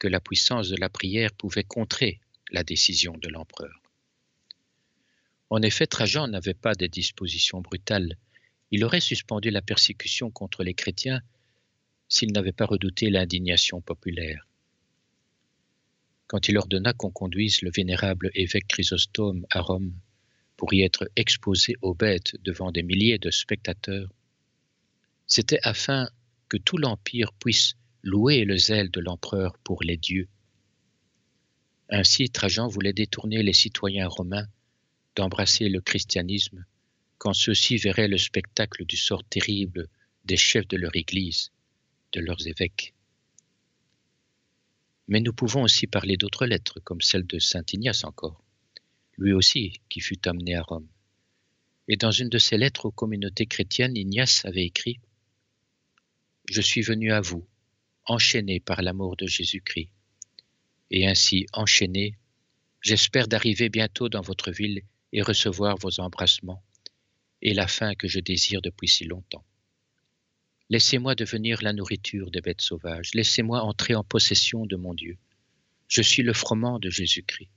que 0.00 0.08
la 0.08 0.20
puissance 0.20 0.68
de 0.68 0.76
la 0.76 0.88
prière 0.88 1.32
pouvait 1.34 1.62
contrer 1.62 2.20
la 2.50 2.64
décision 2.64 3.16
de 3.18 3.28
l'empereur. 3.28 3.82
En 5.48 5.62
effet, 5.62 5.86
Trajan 5.86 6.26
n'avait 6.26 6.54
pas 6.54 6.74
des 6.74 6.88
dispositions 6.88 7.60
brutales. 7.60 8.16
Il 8.72 8.84
aurait 8.84 9.00
suspendu 9.00 9.50
la 9.50 9.62
persécution 9.62 10.30
contre 10.32 10.64
les 10.64 10.74
chrétiens 10.74 11.20
s'il 12.08 12.32
n'avait 12.32 12.52
pas 12.52 12.66
redouté 12.66 13.10
l'indignation 13.10 13.80
populaire. 13.80 14.48
Quand 16.26 16.48
il 16.48 16.58
ordonna 16.58 16.92
qu'on 16.94 17.12
conduise 17.12 17.62
le 17.62 17.70
vénérable 17.70 18.30
évêque 18.34 18.66
Chrysostome 18.66 19.46
à 19.50 19.60
Rome 19.60 19.94
pour 20.60 20.74
y 20.74 20.82
être 20.82 21.10
exposé 21.16 21.74
aux 21.80 21.94
bêtes 21.94 22.36
devant 22.42 22.70
des 22.70 22.82
milliers 22.82 23.16
de 23.16 23.30
spectateurs, 23.30 24.12
c'était 25.26 25.58
afin 25.62 26.10
que 26.50 26.58
tout 26.58 26.76
l'Empire 26.76 27.32
puisse 27.32 27.76
louer 28.02 28.44
le 28.44 28.58
zèle 28.58 28.90
de 28.90 29.00
l'empereur 29.00 29.56
pour 29.64 29.82
les 29.82 29.96
dieux. 29.96 30.28
Ainsi, 31.88 32.28
Trajan 32.28 32.68
voulait 32.68 32.92
détourner 32.92 33.42
les 33.42 33.54
citoyens 33.54 34.06
romains 34.06 34.48
d'embrasser 35.16 35.70
le 35.70 35.80
christianisme 35.80 36.66
quand 37.16 37.32
ceux-ci 37.32 37.78
verraient 37.78 38.06
le 38.06 38.18
spectacle 38.18 38.84
du 38.84 38.98
sort 38.98 39.24
terrible 39.24 39.88
des 40.26 40.36
chefs 40.36 40.68
de 40.68 40.76
leur 40.76 40.94
Église, 40.94 41.52
de 42.12 42.20
leurs 42.20 42.46
évêques. 42.46 42.92
Mais 45.08 45.20
nous 45.20 45.32
pouvons 45.32 45.62
aussi 45.62 45.86
parler 45.86 46.18
d'autres 46.18 46.44
lettres, 46.44 46.80
comme 46.80 47.00
celle 47.00 47.26
de 47.26 47.38
Saint 47.38 47.64
Ignace 47.72 48.04
encore, 48.04 48.44
lui 49.20 49.34
aussi 49.34 49.74
qui 49.88 50.00
fut 50.00 50.26
amené 50.26 50.56
à 50.56 50.62
Rome. 50.62 50.88
Et 51.88 51.96
dans 51.96 52.10
une 52.10 52.30
de 52.30 52.38
ses 52.38 52.56
lettres 52.56 52.86
aux 52.86 52.90
communautés 52.90 53.46
chrétiennes, 53.46 53.96
Ignace 53.96 54.44
avait 54.46 54.64
écrit 54.64 54.98
Je 56.48 56.60
suis 56.60 56.80
venu 56.80 57.12
à 57.12 57.20
vous, 57.20 57.46
enchaîné 58.06 58.60
par 58.60 58.82
l'amour 58.82 59.16
de 59.16 59.26
Jésus-Christ. 59.26 59.90
Et 60.90 61.06
ainsi 61.06 61.46
enchaîné, 61.52 62.16
j'espère 62.80 63.28
d'arriver 63.28 63.68
bientôt 63.68 64.08
dans 64.08 64.22
votre 64.22 64.50
ville 64.50 64.82
et 65.12 65.22
recevoir 65.22 65.76
vos 65.76 66.00
embrassements 66.00 66.62
et 67.42 67.54
la 67.54 67.66
fin 67.66 67.94
que 67.94 68.08
je 68.08 68.20
désire 68.20 68.62
depuis 68.62 68.88
si 68.88 69.04
longtemps. 69.04 69.44
Laissez-moi 70.70 71.14
devenir 71.14 71.62
la 71.62 71.72
nourriture 71.72 72.30
des 72.30 72.40
bêtes 72.40 72.60
sauvages, 72.60 73.10
laissez-moi 73.14 73.60
entrer 73.62 73.94
en 73.94 74.04
possession 74.04 74.66
de 74.66 74.76
mon 74.76 74.94
Dieu. 74.94 75.18
Je 75.88 76.00
suis 76.00 76.22
le 76.22 76.32
froment 76.32 76.78
de 76.78 76.88
Jésus-Christ. 76.90 77.50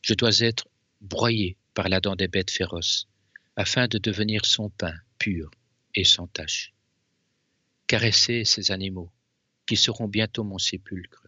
Je 0.00 0.14
dois 0.14 0.40
être 0.40 0.68
broyé 1.04 1.56
par 1.74 1.88
la 1.88 2.00
dent 2.00 2.16
des 2.16 2.28
bêtes 2.28 2.50
féroces, 2.50 3.08
afin 3.56 3.88
de 3.88 3.98
devenir 3.98 4.46
son 4.46 4.70
pain 4.70 4.94
pur 5.18 5.50
et 5.94 6.04
sans 6.04 6.26
tache. 6.26 6.72
Caressez 7.86 8.44
ces 8.44 8.70
animaux, 8.70 9.12
qui 9.66 9.76
seront 9.76 10.08
bientôt 10.08 10.44
mon 10.44 10.58
sépulcre. 10.58 11.26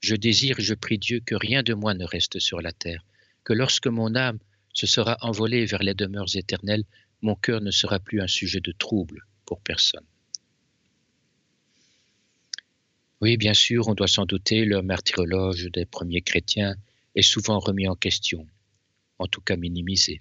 Je 0.00 0.16
désire, 0.16 0.56
je 0.58 0.74
prie 0.74 0.98
Dieu, 0.98 1.20
que 1.20 1.34
rien 1.34 1.62
de 1.62 1.74
moi 1.74 1.94
ne 1.94 2.04
reste 2.04 2.38
sur 2.38 2.60
la 2.60 2.72
terre, 2.72 3.04
que 3.44 3.52
lorsque 3.52 3.86
mon 3.86 4.14
âme 4.14 4.38
se 4.72 4.86
sera 4.86 5.16
envolée 5.20 5.66
vers 5.66 5.82
les 5.82 5.94
demeures 5.94 6.34
éternelles, 6.36 6.84
mon 7.22 7.34
cœur 7.34 7.60
ne 7.60 7.70
sera 7.70 8.00
plus 8.00 8.20
un 8.20 8.26
sujet 8.26 8.60
de 8.60 8.72
trouble 8.72 9.26
pour 9.46 9.60
personne. 9.60 10.04
Oui, 13.20 13.36
bien 13.36 13.54
sûr, 13.54 13.88
on 13.88 13.94
doit 13.94 14.08
s'en 14.08 14.26
douter, 14.26 14.64
le 14.64 14.82
martyrologe 14.82 15.70
des 15.72 15.86
premiers 15.86 16.20
chrétiens 16.20 16.74
est 17.14 17.22
souvent 17.22 17.58
remis 17.58 17.88
en 17.88 17.94
question, 17.94 18.46
en 19.24 19.26
tout 19.26 19.40
cas 19.40 19.56
minimisé. 19.56 20.20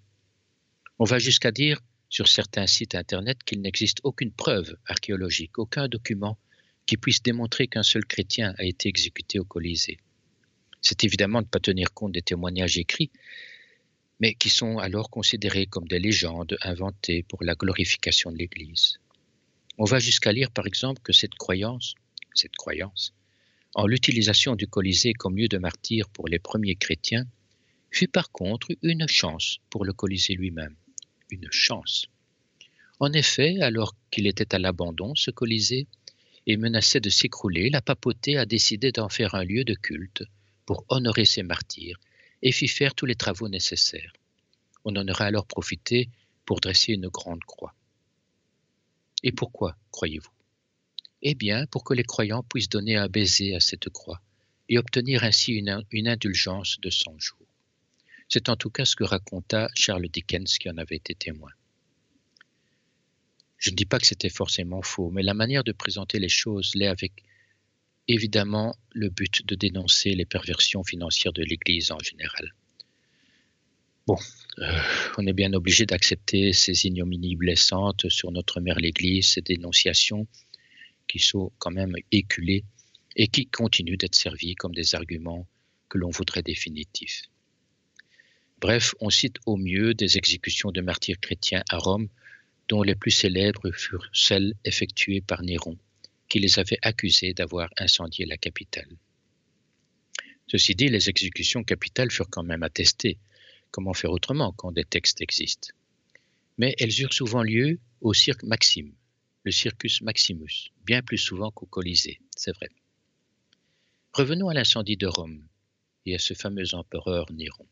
On 0.98 1.04
va 1.04 1.20
jusqu'à 1.20 1.52
dire 1.52 1.82
sur 2.08 2.30
certains 2.30 2.68
sites 2.68 2.96
internet 2.96 3.44
qu'il 3.44 3.60
n'existe 3.60 4.00
aucune 4.04 4.32
preuve 4.32 4.78
archéologique, 4.86 5.60
aucun 5.60 5.90
document 5.90 6.38
qui 6.86 6.96
puisse 6.96 7.22
démontrer 7.22 7.68
qu'un 7.68 7.84
seul 7.84 8.06
chrétien 8.06 8.54
a 8.58 8.64
été 8.64 8.88
exécuté 8.88 9.40
au 9.40 9.44
Colisée. 9.44 9.98
C'est 10.82 11.04
évidemment 11.04 11.42
de 11.42 11.48
ne 11.48 11.50
pas 11.50 11.60
tenir 11.60 11.94
compte 11.94 12.14
des 12.14 12.22
témoignages 12.22 12.78
écrits, 12.78 13.12
mais 14.22 14.36
qui 14.36 14.50
sont 14.50 14.78
alors 14.78 15.10
considérés 15.10 15.66
comme 15.66 15.88
des 15.88 16.00
légendes 16.00 16.58
inventées 16.62 17.24
pour 17.24 17.44
la 17.44 17.56
glorification 17.56 18.32
de 18.32 18.38
l'Église. 18.38 19.00
On 19.78 19.86
va 19.86 20.00
jusqu'à 20.00 20.32
lire 20.32 20.52
par 20.52 20.66
exemple 20.66 21.02
que 21.02 21.12
cette 21.12 21.36
croyance, 21.36 21.96
cette 22.34 22.56
croyance, 22.56 23.14
en 23.76 23.86
l'utilisation 23.86 24.56
du 24.56 24.68
Colisée 24.68 25.14
comme 25.14 25.36
lieu 25.36 25.50
de 25.50 25.58
martyr 25.58 26.08
pour 26.10 26.30
les 26.30 26.40
premiers 26.40 26.76
chrétiens, 26.76 27.26
fut 27.94 28.08
par 28.08 28.32
contre 28.32 28.70
une 28.82 29.08
chance 29.08 29.60
pour 29.70 29.86
le 29.86 29.94
Colisée 29.94 30.34
lui-même. 30.34 30.76
Une 31.30 31.48
chance. 31.52 32.08
En 33.00 33.14
effet, 33.14 33.62
alors 33.62 33.96
qu'il 34.10 34.26
était 34.26 34.56
à 34.56 34.60
l'abandon, 34.60 35.14
ce 35.16 35.30
Colisée, 35.30 35.88
et 36.46 36.58
menaçait 36.58 37.00
de 37.00 37.10
s'écrouler, 37.10 37.70
la 37.70 37.82
papauté 37.82 38.38
a 38.38 38.46
décidé 38.46 38.92
d'en 38.92 39.10
faire 39.10 39.36
un 39.36 39.44
lieu 39.44 39.64
de 39.64 39.76
culte 39.76 40.24
pour 40.66 40.86
honorer 40.90 41.26
ses 41.26 41.44
martyrs 41.44 42.00
et 42.42 42.52
fit 42.52 42.68
faire 42.68 42.96
tous 42.96 43.06
les 43.06 43.16
travaux 43.16 43.48
nécessaires. 43.48 44.12
On 44.84 44.96
en 44.96 45.08
aura 45.08 45.26
alors 45.26 45.46
profité 45.46 46.10
pour 46.46 46.60
dresser 46.60 46.94
une 46.94 47.08
grande 47.08 47.44
croix. 47.46 47.74
Et 49.22 49.32
pourquoi, 49.32 49.78
croyez-vous? 49.92 50.32
Eh 51.22 51.36
bien, 51.36 51.66
pour 51.68 51.86
que 51.86 51.94
les 51.94 52.04
croyants 52.04 52.44
puissent 52.44 52.68
donner 52.68 52.98
un 52.98 53.08
baiser 53.08 53.56
à 53.56 53.62
cette 53.62 53.90
croix 53.90 54.22
et 54.68 54.78
obtenir 54.78 55.24
ainsi 55.24 55.54
une, 55.54 55.86
une 55.92 56.10
indulgence 56.10 56.78
de 56.82 56.90
100 56.90 57.20
jours. 57.20 57.43
C'est 58.30 58.50
en 58.50 58.56
tout 58.56 58.70
cas 58.70 58.86
ce 58.86 58.96
que 58.96 59.04
raconta 59.04 59.70
Charles 59.76 60.08
Dickens 60.10 60.58
qui 60.58 60.70
en 60.70 60.78
avait 60.78 60.96
été 60.96 61.16
témoin. 61.16 61.52
Je 63.58 63.70
ne 63.70 63.76
dis 63.76 63.86
pas 63.86 64.00
que 64.00 64.06
c'était 64.06 64.30
forcément 64.30 64.82
faux, 64.82 65.10
mais 65.10 65.24
la 65.24 65.34
manière 65.34 65.64
de 65.64 65.72
présenter 65.72 66.20
les 66.20 66.30
choses 66.30 66.72
l'est 66.76 66.88
avec 66.88 67.24
évidemment 68.08 68.76
le 68.92 69.10
but 69.10 69.46
de 69.46 69.56
dénoncer 69.56 70.16
les 70.16 70.26
perversions 70.26 70.84
financières 70.84 71.34
de 71.34 71.44
l'Église 71.44 71.92
en 71.92 72.00
général. 72.00 72.54
Bon, 74.06 74.18
euh, 74.60 74.80
on 75.18 75.26
est 75.26 75.34
bien 75.34 75.54
obligé 75.54 75.86
d'accepter 75.86 76.52
ces 76.52 76.86
ignominies 76.86 77.38
blessantes 77.38 78.10
sur 78.10 78.32
notre 78.32 78.60
mère 78.60 78.80
l'Église, 78.80 79.30
ces 79.30 79.42
dénonciations 79.42 80.28
qui 81.08 81.20
sont 81.20 81.52
quand 81.58 81.72
même 81.72 81.96
éculées 82.12 82.66
et 83.16 83.28
qui 83.28 83.46
continuent 83.46 83.98
d'être 83.98 84.16
servies 84.16 84.56
comme 84.56 84.76
des 84.76 84.96
arguments 84.96 85.48
que 85.88 85.98
l'on 85.98 86.10
voudrait 86.10 86.44
définitifs. 86.44 87.24
Bref, 88.64 88.96
on 89.02 89.10
cite 89.10 89.40
au 89.46 89.58
mieux 89.58 89.94
des 89.94 90.18
exécutions 90.18 90.72
de 90.72 90.80
martyrs 90.80 91.20
chrétiens 91.20 91.64
à 91.70 91.76
Rome 91.76 92.08
dont 92.70 92.82
les 92.82 92.96
plus 92.96 93.12
célèbres 93.12 93.70
furent 93.72 94.08
celles 94.14 94.54
effectuées 94.64 95.20
par 95.20 95.44
Néron, 95.44 95.78
qui 96.30 96.40
les 96.40 96.60
avait 96.60 96.80
accusés 96.82 97.34
d'avoir 97.34 97.70
incendié 97.78 98.26
la 98.26 98.38
capitale. 98.38 98.88
Ceci 100.48 100.76
dit, 100.76 100.88
les 100.88 101.10
exécutions 101.10 101.66
capitales 101.66 102.10
furent 102.10 102.30
quand 102.30 102.44
même 102.44 102.64
attestées. 102.64 103.18
Comment 103.70 103.94
faire 103.94 104.12
autrement 104.12 104.54
quand 104.54 104.72
des 104.72 104.86
textes 104.86 105.20
existent? 105.20 105.74
Mais 106.58 106.74
elles 106.80 107.02
eurent 107.02 107.12
souvent 107.12 107.44
lieu 107.44 107.80
au 108.00 108.14
cirque 108.14 108.44
Maxime, 108.44 108.94
le 109.44 109.52
Circus 109.52 110.02
Maximus, 110.04 110.72
bien 110.86 111.02
plus 111.02 111.18
souvent 111.18 111.52
qu'au 111.52 111.66
Colisée, 111.66 112.22
c'est 112.38 112.56
vrai. 112.56 112.70
Revenons 114.14 114.48
à 114.48 114.54
l'incendie 114.54 114.96
de 114.96 115.08
Rome 115.08 115.44
et 116.06 116.16
à 116.16 116.20
ce 116.20 116.34
fameux 116.34 116.74
empereur 116.76 117.30
Néron. 117.34 117.68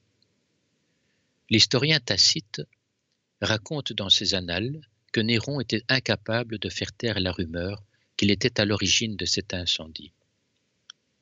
L'historien 1.52 2.00
Tacite 2.00 2.62
raconte 3.42 3.92
dans 3.92 4.10
ses 4.10 4.36
annales 4.36 4.88
que 5.12 5.20
Néron 5.20 5.60
était 5.60 5.84
incapable 5.90 6.60
de 6.60 6.70
faire 6.70 6.94
taire 6.94 7.20
la 7.20 7.34
rumeur 7.34 7.84
qu'il 8.16 8.32
était 8.32 8.62
à 8.62 8.64
l'origine 8.64 9.18
de 9.18 9.26
cet 9.26 9.54
incendie. 9.54 10.14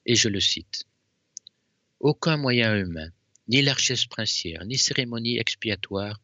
Et 0.06 0.14
je 0.14 0.30
le 0.30 0.40
cite. 0.40 0.86
Aucun 2.00 2.38
moyen 2.38 2.78
humain, 2.78 3.10
ni 3.48 3.64
largesse 3.64 4.06
princière, 4.06 4.66
ni 4.66 4.78
cérémonie 4.78 5.40
expiatoire 5.40 6.22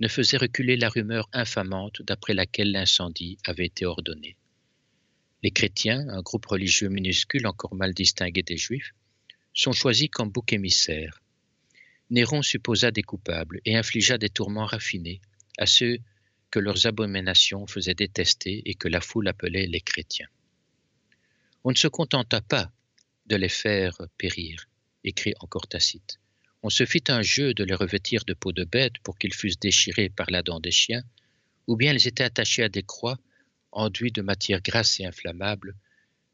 ne 0.00 0.08
faisait 0.08 0.36
reculer 0.36 0.76
la 0.76 0.90
rumeur 0.90 1.26
infamante 1.32 2.02
d'après 2.02 2.34
laquelle 2.34 2.72
l'incendie 2.72 3.38
avait 3.42 3.64
été 3.64 3.86
ordonné. 3.86 4.36
Les 5.42 5.50
chrétiens, 5.50 6.06
un 6.10 6.20
groupe 6.20 6.44
religieux 6.44 6.90
minuscule 6.90 7.46
encore 7.46 7.74
mal 7.74 7.94
distingué 7.94 8.42
des 8.42 8.58
juifs, 8.58 8.92
sont 9.54 9.72
choisis 9.72 10.10
comme 10.10 10.28
bouc 10.28 10.52
émissaires. 10.52 11.22
Néron 12.10 12.42
supposa 12.42 12.90
des 12.90 13.02
coupables 13.02 13.60
et 13.64 13.76
infligea 13.76 14.16
des 14.16 14.28
tourments 14.28 14.66
raffinés 14.66 15.20
à 15.58 15.66
ceux 15.66 15.98
que 16.50 16.60
leurs 16.60 16.86
abominations 16.86 17.66
faisaient 17.66 17.94
détester 17.94 18.62
et 18.64 18.74
que 18.74 18.88
la 18.88 19.00
foule 19.00 19.28
appelait 19.28 19.66
les 19.66 19.80
chrétiens. 19.80 20.28
On 21.64 21.70
ne 21.70 21.76
se 21.76 21.88
contenta 21.88 22.40
pas 22.40 22.70
de 23.26 23.36
les 23.36 23.48
faire 23.48 23.96
périr, 24.18 24.68
écrit 25.02 25.34
encore 25.40 25.66
Tacite. 25.66 26.20
On 26.62 26.70
se 26.70 26.86
fit 26.86 27.02
un 27.08 27.22
jeu 27.22 27.54
de 27.54 27.64
les 27.64 27.74
revêtir 27.74 28.24
de 28.24 28.34
peau 28.34 28.52
de 28.52 28.64
bête 28.64 28.98
pour 29.02 29.18
qu'ils 29.18 29.34
fussent 29.34 29.58
déchirés 29.58 30.08
par 30.08 30.30
la 30.30 30.42
dent 30.42 30.60
des 30.60 30.70
chiens, 30.70 31.02
ou 31.66 31.76
bien 31.76 31.92
ils 31.92 32.06
étaient 32.06 32.24
attachés 32.24 32.62
à 32.62 32.68
des 32.68 32.84
croix 32.84 33.18
enduits 33.72 34.12
de 34.12 34.22
matière 34.22 34.62
grasse 34.62 35.00
et 35.00 35.04
inflammable 35.04 35.74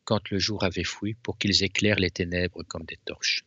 quand 0.05 0.31
le 0.31 0.39
jour 0.39 0.65
avait 0.65 0.85
fui 0.85 1.15
pour 1.15 1.39
qu'ils 1.39 1.65
éclairent 1.65 1.99
les 1.99 2.11
ténèbres 2.11 2.63
comme 2.65 2.85
des 2.85 2.99
torches. 3.05 3.45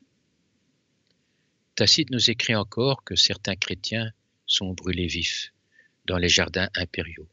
Tacite 1.76 2.10
nous 2.10 2.30
écrit 2.30 2.56
encore 2.56 3.04
que 3.04 3.18
certains 3.18 3.58
chrétiens 3.58 4.14
sont 4.48 4.74
brûlés 4.74 5.08
vifs 5.08 5.52
dans 6.06 6.18
les 6.18 6.30
jardins 6.30 6.70
impériaux. 6.74 7.28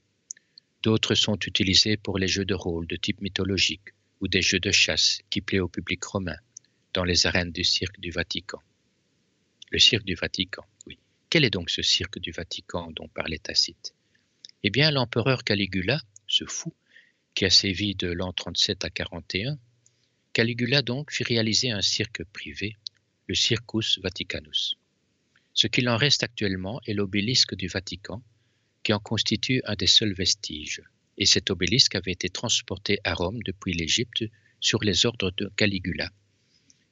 D'autres 0.82 1.14
sont 1.14 1.38
utilisés 1.46 1.96
pour 1.96 2.18
les 2.18 2.26
jeux 2.26 2.44
de 2.44 2.54
rôle 2.54 2.88
de 2.88 2.96
type 2.96 3.20
mythologique 3.20 3.94
ou 4.20 4.26
des 4.26 4.42
jeux 4.42 4.58
de 4.58 4.72
chasse 4.72 5.20
qui 5.30 5.42
plaient 5.42 5.60
au 5.60 5.68
public 5.68 6.02
romain 6.02 6.38
dans 6.92 7.04
les 7.04 7.24
arènes 7.26 7.52
du 7.52 7.62
cirque 7.62 8.00
du 8.00 8.10
Vatican. 8.10 8.60
Le 9.70 9.78
cirque 9.78 10.04
du 10.04 10.16
Vatican, 10.16 10.64
oui. 10.86 10.98
Quel 11.30 11.44
est 11.44 11.50
donc 11.50 11.70
ce 11.70 11.82
cirque 11.82 12.18
du 12.18 12.32
Vatican 12.32 12.90
dont 12.90 13.06
parlait 13.06 13.38
Tacite? 13.38 13.94
Eh 14.64 14.70
bien, 14.70 14.90
l'empereur 14.90 15.44
Caligula, 15.44 16.00
ce 16.26 16.46
fou, 16.46 16.74
qui 17.34 17.44
a 17.44 17.50
sévi 17.50 17.94
de 17.94 18.08
l'an 18.08 18.32
37 18.32 18.84
à 18.84 18.90
41, 18.90 19.56
Caligula 20.32 20.82
donc 20.82 21.12
fit 21.12 21.22
réaliser 21.22 21.70
un 21.70 21.80
cirque 21.80 22.24
privé, 22.24 22.76
le 23.32 23.36
Circus 23.36 23.98
Vaticanus. 24.02 24.76
Ce 25.54 25.66
qu'il 25.66 25.88
en 25.88 25.96
reste 25.96 26.22
actuellement 26.22 26.82
est 26.86 26.92
l'obélisque 26.92 27.54
du 27.54 27.66
Vatican, 27.66 28.22
qui 28.82 28.92
en 28.92 28.98
constitue 28.98 29.62
un 29.64 29.74
des 29.74 29.86
seuls 29.86 30.12
vestiges, 30.12 30.82
et 31.16 31.24
cet 31.24 31.48
obélisque 31.48 31.94
avait 31.94 32.12
été 32.12 32.28
transporté 32.28 32.98
à 33.04 33.14
Rome 33.14 33.42
depuis 33.42 33.72
l'Égypte 33.72 34.24
sur 34.60 34.84
les 34.84 35.06
ordres 35.06 35.30
de 35.34 35.50
Caligula. 35.56 36.10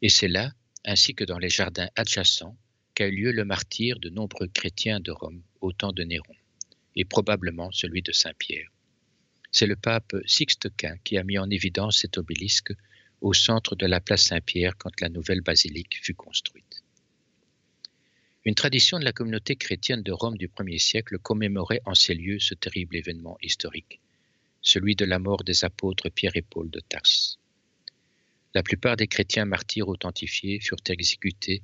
Et 0.00 0.08
c'est 0.08 0.28
là, 0.28 0.50
ainsi 0.86 1.14
que 1.14 1.24
dans 1.24 1.38
les 1.38 1.50
jardins 1.50 1.90
adjacents, 1.94 2.56
qu'a 2.94 3.08
eu 3.08 3.16
lieu 3.16 3.32
le 3.32 3.44
martyre 3.44 3.98
de 3.98 4.08
nombreux 4.08 4.48
chrétiens 4.48 5.00
de 5.00 5.10
Rome 5.10 5.42
au 5.60 5.72
temps 5.72 5.92
de 5.92 6.04
Néron, 6.04 6.36
et 6.96 7.04
probablement 7.04 7.70
celui 7.70 8.00
de 8.00 8.12
Saint-Pierre. 8.12 8.70
C'est 9.52 9.66
le 9.66 9.76
pape 9.76 10.16
Sixte 10.24 10.74
Quint 10.78 10.96
qui 11.04 11.18
a 11.18 11.22
mis 11.22 11.36
en 11.36 11.50
évidence 11.50 11.98
cet 11.98 12.16
obélisque 12.16 12.72
au 13.20 13.32
centre 13.32 13.76
de 13.76 13.86
la 13.86 14.00
place 14.00 14.24
Saint-Pierre 14.24 14.76
quand 14.78 15.00
la 15.00 15.08
nouvelle 15.08 15.40
basilique 15.40 15.98
fut 16.02 16.14
construite. 16.14 16.82
Une 18.46 18.54
tradition 18.54 18.98
de 18.98 19.04
la 19.04 19.12
communauté 19.12 19.56
chrétienne 19.56 20.02
de 20.02 20.12
Rome 20.12 20.38
du 20.38 20.50
Ier 20.60 20.78
siècle 20.78 21.18
commémorait 21.18 21.82
en 21.84 21.94
ces 21.94 22.14
lieux 22.14 22.38
ce 22.38 22.54
terrible 22.54 22.96
événement 22.96 23.36
historique, 23.42 24.00
celui 24.62 24.96
de 24.96 25.04
la 25.04 25.18
mort 25.18 25.44
des 25.44 25.64
apôtres 25.64 26.08
Pierre 26.08 26.36
et 26.36 26.42
Paul 26.42 26.70
de 26.70 26.80
Tarse. 26.80 27.38
La 28.54 28.62
plupart 28.62 28.96
des 28.96 29.06
chrétiens 29.06 29.44
martyrs 29.44 29.88
authentifiés 29.88 30.58
furent 30.58 30.78
exécutés 30.88 31.62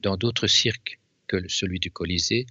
dans 0.00 0.16
d'autres 0.16 0.46
cirques 0.46 0.98
que 1.26 1.46
celui 1.48 1.78
du 1.78 1.90
Colisée, 1.90 2.46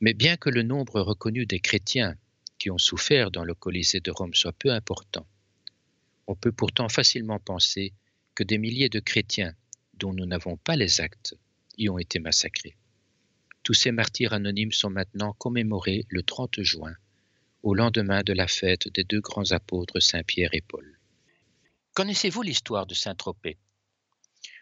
mais 0.00 0.14
bien 0.14 0.36
que 0.36 0.50
le 0.50 0.62
nombre 0.62 1.00
reconnu 1.00 1.46
des 1.46 1.60
chrétiens 1.60 2.16
qui 2.58 2.70
ont 2.70 2.78
souffert 2.78 3.30
dans 3.30 3.44
le 3.44 3.54
Colisée 3.54 4.00
de 4.00 4.10
Rome 4.10 4.34
soit 4.34 4.52
peu 4.52 4.70
important, 4.70 5.26
on 6.26 6.34
peut 6.34 6.52
pourtant 6.52 6.88
facilement 6.88 7.38
penser 7.38 7.92
que 8.34 8.44
des 8.44 8.58
milliers 8.58 8.88
de 8.88 9.00
chrétiens 9.00 9.54
dont 9.94 10.12
nous 10.12 10.26
n'avons 10.26 10.56
pas 10.56 10.76
les 10.76 11.00
actes 11.00 11.34
y 11.76 11.88
ont 11.88 11.98
été 11.98 12.18
massacrés. 12.18 12.76
Tous 13.62 13.74
ces 13.74 13.92
martyrs 13.92 14.32
anonymes 14.32 14.72
sont 14.72 14.90
maintenant 14.90 15.34
commémorés 15.34 16.06
le 16.08 16.22
30 16.22 16.62
juin, 16.62 16.94
au 17.62 17.74
lendemain 17.74 18.22
de 18.22 18.32
la 18.32 18.46
fête 18.46 18.88
des 18.88 19.04
deux 19.04 19.20
grands 19.20 19.52
apôtres 19.52 20.00
Saint 20.00 20.22
Pierre 20.22 20.54
et 20.54 20.62
Paul. 20.62 20.98
Connaissez-vous 21.94 22.42
l'histoire 22.42 22.86
de 22.86 22.94
Saint-Tropez 22.94 23.58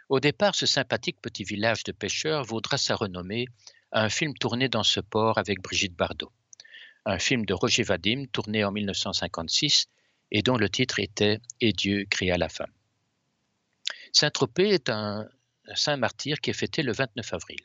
Au 0.08 0.18
départ, 0.18 0.54
ce 0.54 0.66
sympathique 0.66 1.20
petit 1.20 1.44
village 1.44 1.84
de 1.84 1.92
pêcheurs 1.92 2.44
vaudra 2.44 2.78
sa 2.78 2.96
renommée 2.96 3.46
à 3.92 4.04
un 4.04 4.08
film 4.08 4.34
tourné 4.34 4.68
dans 4.68 4.82
ce 4.82 5.00
port 5.00 5.38
avec 5.38 5.62
Brigitte 5.62 5.94
Bardot. 5.94 6.32
Un 7.04 7.18
film 7.18 7.46
de 7.46 7.54
Roger 7.54 7.84
Vadim 7.84 8.26
tourné 8.32 8.64
en 8.64 8.72
1956 8.72 9.88
et 10.30 10.42
dont 10.42 10.56
le 10.56 10.68
titre 10.68 10.98
était 10.98 11.40
Et 11.60 11.72
Dieu 11.72 12.06
créa 12.10 12.36
la 12.36 12.48
femme. 12.48 12.72
Saint-Tropez 14.12 14.70
est 14.70 14.88
un 14.88 15.28
saint 15.74 15.96
martyr 15.96 16.40
qui 16.40 16.50
est 16.50 16.54
fêté 16.54 16.82
le 16.82 16.92
29 16.92 17.34
avril 17.34 17.60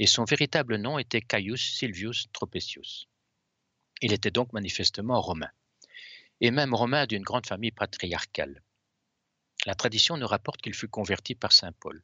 et 0.00 0.06
son 0.06 0.24
véritable 0.24 0.76
nom 0.76 0.98
était 0.98 1.20
Caius 1.20 1.76
Silvius 1.76 2.32
Tropesius. 2.32 3.06
Il 4.00 4.14
était 4.14 4.30
donc 4.30 4.54
manifestement 4.54 5.20
romain, 5.20 5.50
et 6.40 6.50
même 6.50 6.74
romain 6.74 7.04
d'une 7.04 7.22
grande 7.22 7.46
famille 7.46 7.70
patriarcale. 7.70 8.62
La 9.66 9.74
tradition 9.74 10.16
nous 10.16 10.26
rapporte 10.26 10.62
qu'il 10.62 10.72
fut 10.72 10.88
converti 10.88 11.34
par 11.34 11.52
saint 11.52 11.72
Paul. 11.72 12.02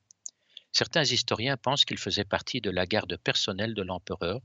Certains 0.72 1.05
historiens 1.05 1.57
pensent 1.57 1.87
qu'il 1.87 1.96
faisait 1.96 2.27
partie 2.27 2.61
de 2.61 2.68
la 2.68 2.85
garde 2.85 3.16
personnelle 3.16 3.72
de 3.72 3.81
l'empereur 3.81 4.42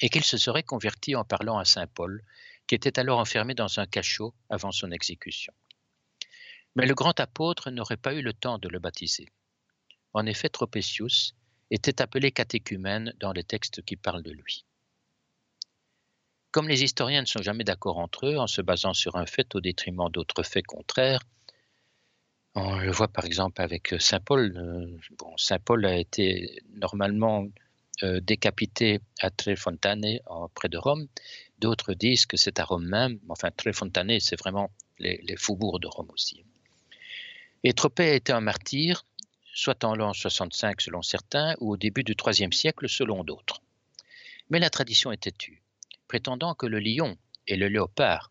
et 0.00 0.08
qu'il 0.08 0.24
se 0.24 0.38
serait 0.38 0.62
converti 0.62 1.14
en 1.16 1.24
parlant 1.24 1.58
à 1.58 1.66
saint 1.66 1.86
Paul, 1.86 2.24
qui 2.68 2.76
était 2.76 3.00
alors 3.00 3.18
enfermé 3.18 3.54
dans 3.54 3.80
un 3.80 3.86
cachot 3.86 4.34
avant 4.48 4.70
son 4.70 4.92
exécution. 4.92 5.52
Mais 6.76 6.86
le 6.86 6.94
grand 6.94 7.18
apôtre 7.18 7.70
n'aurait 7.70 7.96
pas 7.96 8.14
eu 8.14 8.22
le 8.22 8.32
temps 8.32 8.58
de 8.58 8.68
le 8.68 8.78
baptiser. 8.78 9.26
En 10.12 10.26
effet, 10.26 10.48
Tropesius 10.48 11.34
était 11.70 12.00
appelé 12.00 12.30
catéchumène 12.30 13.12
dans 13.18 13.32
les 13.32 13.42
textes 13.42 13.82
qui 13.82 13.96
parlent 13.96 14.22
de 14.22 14.30
lui. 14.30 14.64
Comme 16.50 16.68
les 16.68 16.84
historiens 16.84 17.22
ne 17.22 17.26
sont 17.26 17.42
jamais 17.42 17.64
d'accord 17.64 17.98
entre 17.98 18.26
eux 18.26 18.38
en 18.38 18.46
se 18.46 18.62
basant 18.62 18.94
sur 18.94 19.16
un 19.16 19.26
fait 19.26 19.54
au 19.54 19.60
détriment 19.60 20.08
d'autres 20.10 20.42
faits 20.42 20.66
contraires, 20.66 21.20
on 22.54 22.78
le 22.78 22.90
voit 22.90 23.08
par 23.08 23.24
exemple 23.24 23.60
avec 23.60 23.94
Saint 23.98 24.20
Paul. 24.20 24.56
Euh, 24.56 24.98
bon, 25.18 25.36
Saint 25.36 25.58
Paul 25.58 25.84
a 25.84 25.96
été 25.96 26.60
normalement 26.74 27.46
euh, 28.02 28.20
décapité 28.20 29.00
à 29.20 29.30
Trefontane, 29.30 30.18
près 30.54 30.68
de 30.68 30.78
Rome. 30.78 31.06
D'autres 31.58 31.94
disent 31.94 32.26
que 32.26 32.36
c'est 32.36 32.60
à 32.60 32.64
Rome 32.64 32.86
même. 32.86 33.18
Enfin, 33.28 33.50
Trefontane, 33.50 34.20
c'est 34.20 34.38
vraiment 34.38 34.70
les, 34.98 35.36
faubourgs 35.36 35.80
de 35.80 35.88
Rome 35.88 36.10
aussi. 36.10 36.44
Et 37.64 37.72
Tropez 37.72 38.10
a 38.10 38.14
été 38.14 38.32
un 38.32 38.40
martyr 38.40 39.04
soit 39.58 39.82
en 39.82 39.96
l'an 39.96 40.12
65 40.12 40.80
selon 40.80 41.02
certains, 41.02 41.56
ou 41.58 41.72
au 41.72 41.76
début 41.76 42.04
du 42.04 42.14
IIIe 42.14 42.52
siècle 42.52 42.88
selon 42.88 43.24
d'autres. 43.24 43.60
Mais 44.50 44.60
la 44.60 44.70
tradition 44.70 45.10
était 45.10 45.32
tue, 45.32 45.62
prétendant 46.06 46.54
que 46.54 46.66
le 46.66 46.78
lion 46.78 47.18
et 47.48 47.56
le 47.56 47.66
léopard 47.66 48.30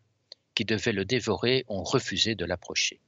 qui 0.54 0.64
devaient 0.64 0.92
le 0.92 1.04
dévorer 1.04 1.66
ont 1.68 1.84
refusé 1.84 2.34
de 2.34 2.46
l'approcher. 2.46 2.98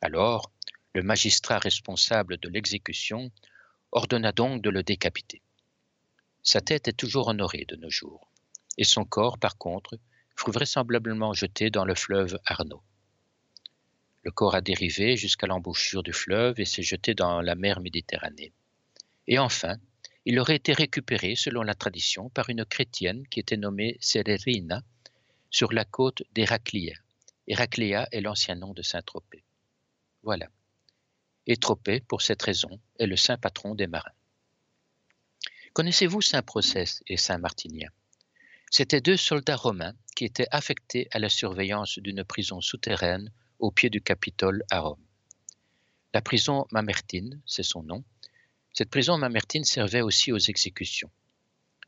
Alors, 0.00 0.50
le 0.94 1.04
magistrat 1.04 1.60
responsable 1.60 2.38
de 2.38 2.48
l'exécution 2.48 3.30
ordonna 3.92 4.32
donc 4.32 4.60
de 4.60 4.70
le 4.70 4.82
décapiter. 4.82 5.40
Sa 6.42 6.60
tête 6.60 6.88
est 6.88 6.92
toujours 6.92 7.28
honorée 7.28 7.66
de 7.68 7.76
nos 7.76 7.90
jours, 7.90 8.28
et 8.78 8.84
son 8.84 9.04
corps, 9.04 9.38
par 9.38 9.58
contre, 9.58 9.98
fut 10.36 10.52
vraisemblablement 10.52 11.34
jeté 11.34 11.68
dans 11.68 11.84
le 11.84 11.94
fleuve 11.94 12.38
Arnaud. 12.46 12.82
Le 14.22 14.30
corps 14.30 14.54
a 14.54 14.60
dérivé 14.60 15.16
jusqu'à 15.16 15.46
l'embouchure 15.46 16.02
du 16.02 16.12
fleuve 16.12 16.60
et 16.60 16.64
s'est 16.64 16.82
jeté 16.82 17.14
dans 17.14 17.40
la 17.40 17.54
mer 17.54 17.80
Méditerranée. 17.80 18.52
Et 19.26 19.38
enfin, 19.38 19.76
il 20.24 20.38
aurait 20.38 20.56
été 20.56 20.72
récupéré, 20.72 21.34
selon 21.34 21.62
la 21.62 21.74
tradition, 21.74 22.28
par 22.30 22.50
une 22.50 22.64
chrétienne 22.64 23.26
qui 23.28 23.40
était 23.40 23.56
nommée 23.56 23.96
Sererina 24.00 24.82
sur 25.50 25.72
la 25.72 25.84
côte 25.84 26.22
d'Héraclea. 26.32 26.94
Héracléa 27.46 28.08
est 28.12 28.20
l'ancien 28.20 28.54
nom 28.54 28.74
de 28.74 28.82
Saint-Tropez. 28.82 29.42
Voilà. 30.22 30.48
Et 31.46 31.56
Tropez, 31.56 32.00
pour 32.00 32.20
cette 32.20 32.42
raison, 32.42 32.78
est 32.98 33.06
le 33.06 33.16
saint 33.16 33.38
patron 33.38 33.74
des 33.74 33.86
marins. 33.86 34.12
Connaissez-vous 35.72 36.20
Saint 36.20 36.42
Procès 36.42 36.84
et 37.06 37.16
Saint 37.16 37.38
Martinien? 37.38 37.88
C'étaient 38.70 39.00
deux 39.00 39.16
soldats 39.16 39.56
romains 39.56 39.94
qui 40.14 40.24
étaient 40.24 40.48
affectés 40.50 41.08
à 41.10 41.18
la 41.18 41.28
surveillance 41.28 41.98
d'une 41.98 42.24
prison 42.24 42.60
souterraine 42.60 43.32
au 43.58 43.70
pied 43.70 43.90
du 43.90 44.00
Capitole 44.00 44.62
à 44.70 44.80
Rome. 44.80 45.04
La 46.14 46.22
prison 46.22 46.66
Mamertine, 46.70 47.40
c'est 47.46 47.62
son 47.62 47.82
nom, 47.82 48.04
cette 48.72 48.90
prison 48.90 49.18
Mamertine 49.18 49.64
servait 49.64 50.02
aussi 50.02 50.30
aux 50.32 50.38
exécutions. 50.38 51.10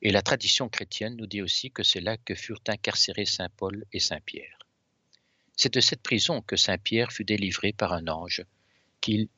Et 0.02 0.10
la 0.10 0.22
tradition 0.22 0.68
chrétienne 0.68 1.16
nous 1.16 1.26
dit 1.26 1.42
aussi 1.42 1.70
que 1.70 1.82
c'est 1.82 2.00
là 2.00 2.16
que 2.16 2.34
furent 2.34 2.62
incarcérés 2.66 3.26
Saint 3.26 3.50
Paul 3.56 3.84
et 3.92 4.00
Saint 4.00 4.20
Pierre. 4.20 4.58
C'est 5.56 5.74
de 5.74 5.80
cette 5.80 6.02
prison 6.02 6.40
que 6.40 6.56
Saint 6.56 6.78
Pierre 6.78 7.12
fut 7.12 7.24
délivré 7.24 7.72
par 7.72 7.92
un 7.92 8.08
ange 8.08 8.44
qui, 9.00 9.28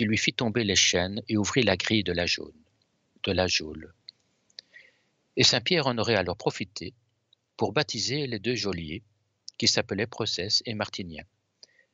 lui 0.00 0.16
fit 0.16 0.32
tomber 0.32 0.64
les 0.64 0.76
chaînes 0.76 1.22
et 1.28 1.36
ouvrit 1.36 1.64
la 1.64 1.76
grille 1.76 2.04
de 2.04 2.12
la 2.12 2.26
jaune, 2.26 2.64
de 3.24 3.32
la 3.32 3.46
geôle. 3.46 3.92
Et 5.36 5.44
Saint 5.44 5.60
Pierre 5.60 5.86
en 5.86 5.98
aurait 5.98 6.16
alors 6.16 6.36
profité 6.36 6.94
pour 7.56 7.72
baptiser 7.72 8.26
les 8.26 8.38
deux 8.38 8.54
geôliers 8.54 9.02
qui 9.58 9.68
s'appelaient 9.68 10.06
Procès 10.06 10.48
et 10.66 10.74
Martinien 10.74 11.24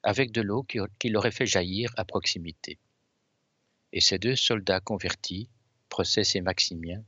avec 0.02 0.32
de 0.32 0.40
l'eau 0.40 0.62
qu'il 0.62 1.16
aurait 1.16 1.30
fait 1.30 1.46
jaillir 1.46 1.92
à 1.96 2.04
proximité. 2.04 2.78
Et 3.92 4.00
ces 4.00 4.18
deux 4.18 4.36
soldats 4.36 4.80
convertis, 4.80 5.48
Procès 5.88 6.22
et 6.34 6.40
Maximien, 6.40 7.02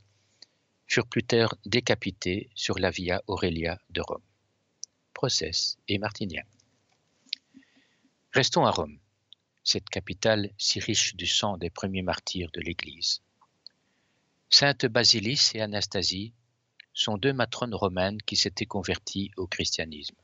furent 0.86 1.06
plus 1.06 1.22
tard 1.22 1.54
décapités 1.66 2.50
sur 2.54 2.78
la 2.78 2.90
Via 2.90 3.22
Aurelia 3.26 3.78
de 3.90 4.00
Rome. 4.00 4.22
Procès 5.14 5.76
et 5.88 5.98
Martinien. 5.98 6.42
Restons 8.32 8.64
à 8.64 8.70
Rome, 8.70 8.98
cette 9.62 9.88
capitale 9.88 10.50
si 10.58 10.80
riche 10.80 11.14
du 11.14 11.26
sang 11.26 11.58
des 11.58 11.70
premiers 11.70 12.02
martyrs 12.02 12.50
de 12.52 12.60
l'Église. 12.60 13.22
Sainte 14.52 14.86
Basilis 14.86 15.52
et 15.54 15.62
Anastasie 15.62 16.34
sont 16.92 17.16
deux 17.16 17.32
matrones 17.32 17.74
romaines 17.74 18.20
qui 18.22 18.36
s'étaient 18.36 18.66
converties 18.66 19.30
au 19.36 19.46
christianisme. 19.46 20.16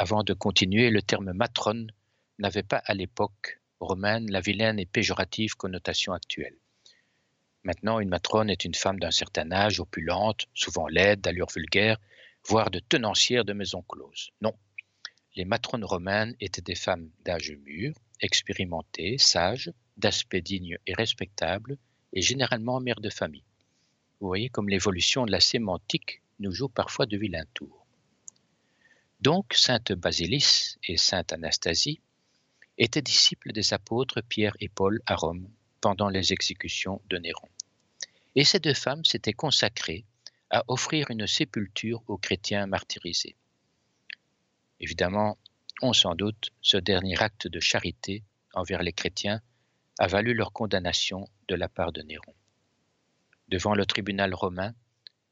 Avant 0.00 0.24
de 0.24 0.32
continuer, 0.32 0.88
le 0.88 1.02
terme 1.02 1.32
matrone 1.34 1.92
n'avait 2.38 2.62
pas 2.62 2.78
à 2.86 2.94
l'époque 2.94 3.60
romaine 3.80 4.30
la 4.30 4.40
vilaine 4.40 4.78
et 4.78 4.86
péjorative 4.86 5.56
connotation 5.56 6.14
actuelle. 6.14 6.56
Maintenant, 7.64 8.00
une 8.00 8.08
matrone 8.08 8.48
est 8.48 8.64
une 8.64 8.74
femme 8.74 8.98
d'un 8.98 9.10
certain 9.10 9.52
âge, 9.52 9.78
opulente, 9.78 10.46
souvent 10.54 10.88
laide, 10.88 11.20
d'allure 11.20 11.50
vulgaire, 11.54 11.98
voire 12.46 12.70
de 12.70 12.78
tenancière 12.78 13.44
de 13.44 13.52
maison 13.52 13.82
close. 13.82 14.30
Non. 14.40 14.54
Les 15.36 15.44
matrones 15.44 15.84
romaines 15.84 16.34
étaient 16.40 16.62
des 16.62 16.74
femmes 16.74 17.10
d'âge 17.26 17.52
mûr, 17.64 17.92
expérimentées, 18.22 19.18
sages, 19.18 19.70
d'aspect 19.98 20.40
digne 20.40 20.78
et 20.86 20.94
respectable, 20.94 21.76
et 22.12 22.22
généralement 22.22 22.80
mères 22.80 23.00
de 23.00 23.10
famille. 23.10 23.44
Vous 24.20 24.26
voyez 24.26 24.48
comme 24.48 24.68
l'évolution 24.68 25.26
de 25.26 25.30
la 25.30 25.40
sémantique 25.40 26.22
nous 26.38 26.52
joue 26.52 26.68
parfois 26.68 27.06
de 27.06 27.16
vilains 27.16 27.46
tours. 27.54 27.86
Donc, 29.20 29.54
sainte 29.54 29.92
Basilis 29.92 30.76
et 30.88 30.96
sainte 30.96 31.32
Anastasie 31.32 32.00
étaient 32.78 33.02
disciples 33.02 33.52
des 33.52 33.74
apôtres 33.74 34.22
Pierre 34.22 34.56
et 34.60 34.68
Paul 34.68 35.00
à 35.06 35.14
Rome 35.14 35.48
pendant 35.80 36.08
les 36.08 36.32
exécutions 36.32 37.02
de 37.08 37.18
Néron. 37.18 37.48
Et 38.34 38.44
ces 38.44 38.60
deux 38.60 38.74
femmes 38.74 39.04
s'étaient 39.04 39.32
consacrées 39.32 40.04
à 40.50 40.64
offrir 40.68 41.10
une 41.10 41.26
sépulture 41.26 42.02
aux 42.08 42.18
chrétiens 42.18 42.66
martyrisés. 42.66 43.36
Évidemment, 44.80 45.38
on 45.82 45.92
s'en 45.92 46.14
doute, 46.14 46.50
ce 46.62 46.76
dernier 46.76 47.20
acte 47.22 47.46
de 47.46 47.60
charité 47.60 48.22
envers 48.54 48.82
les 48.82 48.92
chrétiens 48.92 49.40
a 50.00 50.06
valu 50.06 50.32
leur 50.32 50.54
condamnation 50.54 51.28
de 51.48 51.54
la 51.54 51.68
part 51.68 51.92
de 51.92 52.00
Néron. 52.00 52.34
Devant 53.48 53.74
le 53.74 53.84
tribunal 53.84 54.32
romain, 54.32 54.74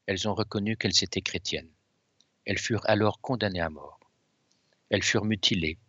elles 0.05 0.27
ont 0.27 0.35
reconnu 0.35 0.77
qu'elles 0.77 1.03
étaient 1.03 1.23
chrétiennes. 1.23 1.71
Elles 2.45 2.59
furent 2.59 2.87
alors 2.87 3.19
condamnées 3.19 3.61
à 3.61 3.71
mort. 3.71 3.99
Elles 4.91 5.01
furent 5.01 5.25
mutilées, 5.25 5.79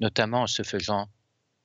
notamment 0.00 0.42
en 0.42 0.46
se 0.46 0.62
faisant 0.62 1.08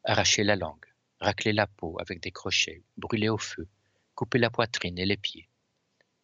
arracher 0.05 0.45
la 0.45 0.55
langue, 0.55 0.85
racler 1.19 1.51
la 1.51 1.67
peau 1.67 1.97
avec 1.99 2.21
des 2.21 2.31
crochets, 2.31 2.83
brûler 2.95 3.27
au 3.27 3.37
feu, 3.37 3.67
couper 4.15 4.39
la 4.39 4.49
poitrine 4.49 4.97
et 4.97 5.05
les 5.05 5.17
pieds. 5.17 5.49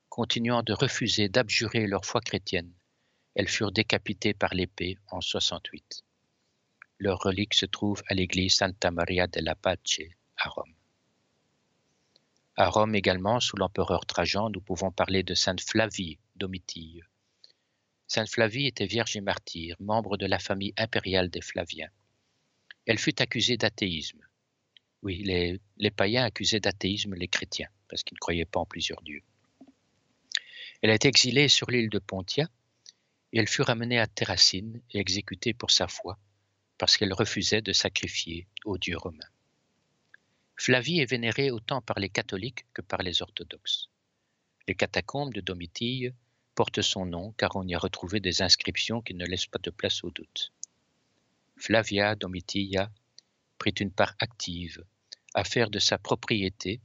Continuant 0.08 0.64
de 0.64 0.72
refuser 0.72 1.28
d'abjurer 1.28 1.88
leur 1.88 2.06
foi 2.06 2.22
chrétienne, 2.22 2.72
elles 3.36 3.50
furent 3.50 3.74
décapitées 3.74 4.34
par 4.34 4.54
l'épée 4.54 4.98
en 5.10 5.20
68. 5.20 6.06
Leur 7.00 7.20
relique 7.20 7.54
se 7.54 7.66
trouve 7.66 8.02
à 8.08 8.14
l'église 8.14 8.56
Santa 8.56 8.92
Maria 8.92 9.28
della 9.28 9.56
Pace 9.56 10.00
à 10.44 10.50
Rome. 10.50 10.74
À 12.56 12.68
Rome 12.68 12.96
également, 12.96 13.40
sous 13.40 13.58
l'empereur 13.58 14.06
Trajan, 14.06 14.50
nous 14.50 14.62
pouvons 14.62 14.92
parler 14.92 15.24
de 15.24 15.36
Sainte 15.36 15.62
Flavie 15.62 16.18
Domitille. 16.36 17.04
Sainte 18.08 18.30
Flavie 18.30 18.68
était 18.68 18.88
vierge 18.88 19.16
et 19.16 19.22
martyre, 19.22 19.76
membre 19.80 20.18
de 20.18 20.26
la 20.26 20.40
famille 20.40 20.74
impériale 20.78 21.30
des 21.30 21.42
Flaviens. 21.42 21.90
Elle 22.86 22.98
fut 22.98 23.22
accusée 23.22 23.58
d'athéisme. 23.58 24.20
Oui, 25.04 25.24
les, 25.24 25.92
païens 25.92 26.26
accusaient 26.26 26.60
d'athéisme 26.60 27.14
les 27.16 27.28
chrétiens, 27.28 27.70
parce 27.88 28.04
qu'ils 28.04 28.16
ne 28.16 28.20
croyaient 28.20 28.46
pas 28.46 28.60
en 28.60 28.66
plusieurs 28.66 29.02
dieux. 29.02 29.24
Elle 30.82 30.90
a 30.90 30.96
été 30.96 31.08
exilée 31.08 31.48
sur 31.48 31.70
l'île 31.70 31.90
de 31.90 32.00
Pontia, 32.00 32.50
et 33.32 33.40
elle 33.40 33.48
fut 33.48 33.62
ramenée 33.62 34.00
à 34.00 34.08
Terracine 34.08 34.82
et 34.92 35.00
exécutée 35.00 35.54
pour 35.54 35.72
sa 35.72 35.88
foi, 35.88 36.18
parce 36.78 36.98
qu'elle 36.98 37.14
refusait 37.14 37.62
de 37.62 37.74
sacrifier 37.74 38.48
aux 38.66 38.78
dieux 38.78 38.98
romains. 38.98 39.31
Flavie 40.64 41.00
est 41.00 41.10
vénérée 41.10 41.50
autant 41.50 41.82
par 41.82 41.98
les 41.98 42.10
catholiques 42.10 42.68
que 42.72 42.84
par 42.84 43.02
les 43.02 43.24
orthodoxes. 43.24 43.90
Les 44.68 44.76
catacombes 44.76 45.34
de 45.34 45.42
Domitille 45.42 46.14
portent 46.54 46.84
son 46.84 47.08
nom 47.08 47.32
car 47.32 47.56
on 47.56 47.68
y 47.68 47.74
a 47.74 47.80
retrouvé 47.80 48.20
des 48.20 48.44
inscriptions 48.44 49.02
qui 49.02 49.16
ne 49.16 49.26
laissent 49.26 49.48
pas 49.48 49.58
de 49.58 49.72
place 49.72 50.04
au 50.04 50.12
doute. 50.12 50.54
Flavia 51.58 52.14
Domitilla 52.14 52.92
prit 53.58 53.72
une 53.72 53.90
part 53.90 54.14
active 54.20 54.86
à 55.34 55.44
faire 55.44 55.72
de 55.72 55.80
sa 55.80 55.98
propriété 55.98 56.80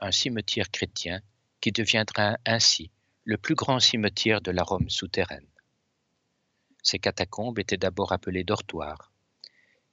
un 0.00 0.10
cimetière 0.10 0.70
chrétien 0.70 1.20
qui 1.60 1.70
deviendra 1.70 2.38
ainsi 2.46 2.90
le 3.24 3.36
plus 3.36 3.56
grand 3.56 3.78
cimetière 3.78 4.40
de 4.40 4.52
la 4.52 4.62
Rome 4.62 4.88
souterraine. 4.88 5.52
Ces 6.82 6.98
catacombes 6.98 7.58
étaient 7.58 7.76
d'abord 7.76 8.12
appelées 8.12 8.44
dortoirs, 8.44 9.12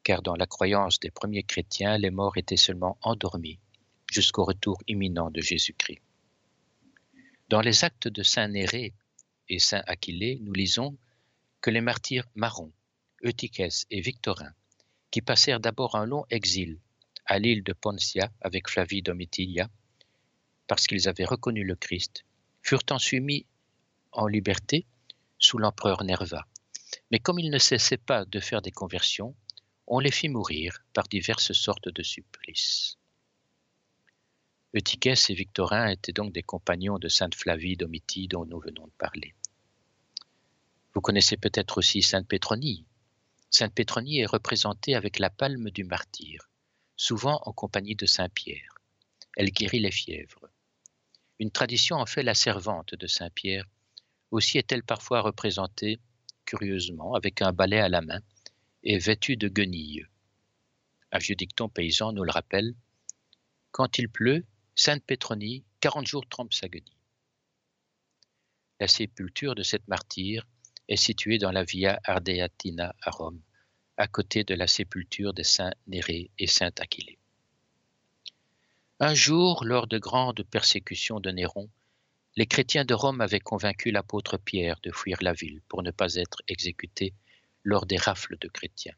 car 0.06 0.22
dans 0.22 0.36
la 0.36 0.46
croyance 0.46 1.00
des 1.00 1.10
premiers 1.10 1.42
chrétiens, 1.42 1.98
les 1.98 2.12
morts 2.12 2.38
étaient 2.38 2.58
seulement 2.58 2.98
endormis 3.02 3.60
jusqu'au 4.10 4.46
retour 4.46 4.78
imminent 4.88 5.32
de 5.32 5.42
Jésus-Christ. 5.42 6.00
Dans 7.50 7.60
les 7.60 7.84
actes 7.84 8.08
de 8.08 8.22
Saint 8.22 8.48
Néré 8.48 8.94
et 9.50 9.58
Saint 9.58 9.82
Aquilée, 9.88 10.38
nous 10.44 10.54
lisons 10.54 10.96
que 11.60 11.72
les 11.72 11.82
martyrs 11.82 12.28
marrons, 12.36 12.72
Eutychès 13.24 13.88
et 13.90 14.00
Victorin, 14.00 14.54
qui 15.10 15.22
passèrent 15.22 15.60
d'abord 15.60 15.96
un 15.96 16.06
long 16.06 16.26
exil 16.30 16.80
à 17.26 17.40
l'île 17.40 17.64
de 17.64 17.74
Poncia 17.74 18.32
avec 18.42 18.70
Flavie 18.70 19.02
Domitilla, 19.02 19.70
parce 20.68 20.86
qu'ils 20.86 21.10
avaient 21.10 21.26
reconnu 21.26 21.64
le 21.64 21.76
Christ, 21.76 22.26
furent 22.62 22.86
ensuite 22.92 23.24
mis 23.24 23.48
en 24.12 24.28
liberté 24.28 24.86
sous 25.40 25.58
l'empereur 25.58 26.04
Nerva. 26.04 26.46
Mais 27.10 27.18
comme 27.18 27.40
ils 27.40 27.50
ne 27.50 27.58
cessaient 27.58 27.98
pas 27.98 28.24
de 28.26 28.40
faire 28.40 28.62
des 28.62 28.72
conversions, 28.72 29.36
on 29.88 30.00
les 30.00 30.12
fit 30.12 30.30
mourir 30.30 30.84
par 30.94 31.08
diverses 31.08 31.54
sortes 31.54 31.90
de 31.90 32.04
supplices. 32.04 32.98
Eutychès 34.76 35.30
et 35.30 35.34
Victorin 35.34 35.88
étaient 35.88 36.12
donc 36.12 36.34
des 36.34 36.44
compagnons 36.44 37.00
de 37.00 37.08
sainte 37.08 37.36
Flavie 37.36 37.78
Domitie 37.78 38.28
dont 38.28 38.46
nous 38.46 38.60
venons 38.60 38.88
de 38.88 38.92
parler. 38.98 39.34
Vous 40.94 41.02
connaissez 41.02 41.38
peut-être 41.38 41.78
aussi 41.78 42.02
sainte 42.02 42.28
Pétronie. 42.28 42.86
Sainte 43.50 43.74
Pétronie 43.74 44.20
est 44.20 44.26
représentée 44.26 44.96
avec 44.96 45.20
la 45.20 45.30
palme 45.30 45.70
du 45.70 45.84
martyr, 45.84 46.50
souvent 46.98 47.40
en 47.46 47.54
compagnie 47.54 47.96
de 47.96 48.06
saint 48.06 48.30
Pierre. 48.30 48.76
Elle 49.38 49.52
guérit 49.52 49.80
les 49.80 49.92
fièvres. 49.92 50.50
Une 51.40 51.52
tradition 51.52 51.98
en 51.98 52.06
fait 52.06 52.24
la 52.24 52.34
servante 52.34 52.96
de 52.96 53.08
saint 53.08 53.30
Pierre. 53.30 53.66
Aussi 54.32 54.58
est-elle 54.58 54.84
parfois 54.84 55.22
représentée, 55.22 56.00
curieusement, 56.46 57.14
avec 57.14 57.42
un 57.42 57.54
balai 57.54 57.80
à 57.80 57.90
la 57.90 58.02
main, 58.02 58.22
est 58.86 59.00
vêtu 59.00 59.36
de 59.36 59.48
guenilles. 59.48 60.06
Un 61.12 61.18
vieux 61.18 61.36
dicton 61.36 61.70
paysan 61.70 62.14
nous 62.14 62.24
le 62.24 62.32
rappelle. 62.32 62.76
Quand 63.72 63.98
il 63.98 64.10
pleut, 64.10 64.46
Sainte 64.76 65.04
Pétronie, 65.04 65.64
quarante 65.80 66.08
jours 66.08 66.28
trempe 66.28 66.54
sa 66.54 66.68
guenille. 66.68 66.96
La 68.80 68.88
sépulture 68.88 69.56
de 69.56 69.64
cette 69.64 69.88
martyre 69.88 70.46
est 70.88 70.98
située 70.98 71.38
dans 71.38 71.52
la 71.52 71.64
Via 71.64 72.00
Ardeatina 72.04 72.96
à 73.02 73.10
Rome, 73.10 73.42
à 73.98 74.08
côté 74.08 74.44
de 74.44 74.54
la 74.54 74.68
sépulture 74.68 75.34
des 75.34 75.44
saints 75.44 75.74
Néré 75.88 76.30
et 76.38 76.48
saint 76.48 76.72
Aquilée. 76.80 77.18
Un 79.00 79.14
jour, 79.14 79.66
lors 79.66 79.88
de 79.88 79.98
grandes 79.98 80.44
persécutions 80.44 81.20
de 81.20 81.32
Néron, 81.32 81.70
les 82.36 82.46
chrétiens 82.46 82.86
de 82.86 82.94
Rome 82.94 83.22
avaient 83.22 83.40
convaincu 83.40 83.92
l'apôtre 83.92 84.38
Pierre 84.38 84.80
de 84.84 84.92
fuir 84.92 85.18
la 85.22 85.34
ville 85.34 85.62
pour 85.70 85.82
ne 85.82 85.92
pas 85.92 86.16
être 86.16 86.42
exécuté 86.48 87.14
lors 87.66 87.86
des 87.86 87.98
rafles 87.98 88.38
de 88.38 88.48
chrétiens. 88.48 88.96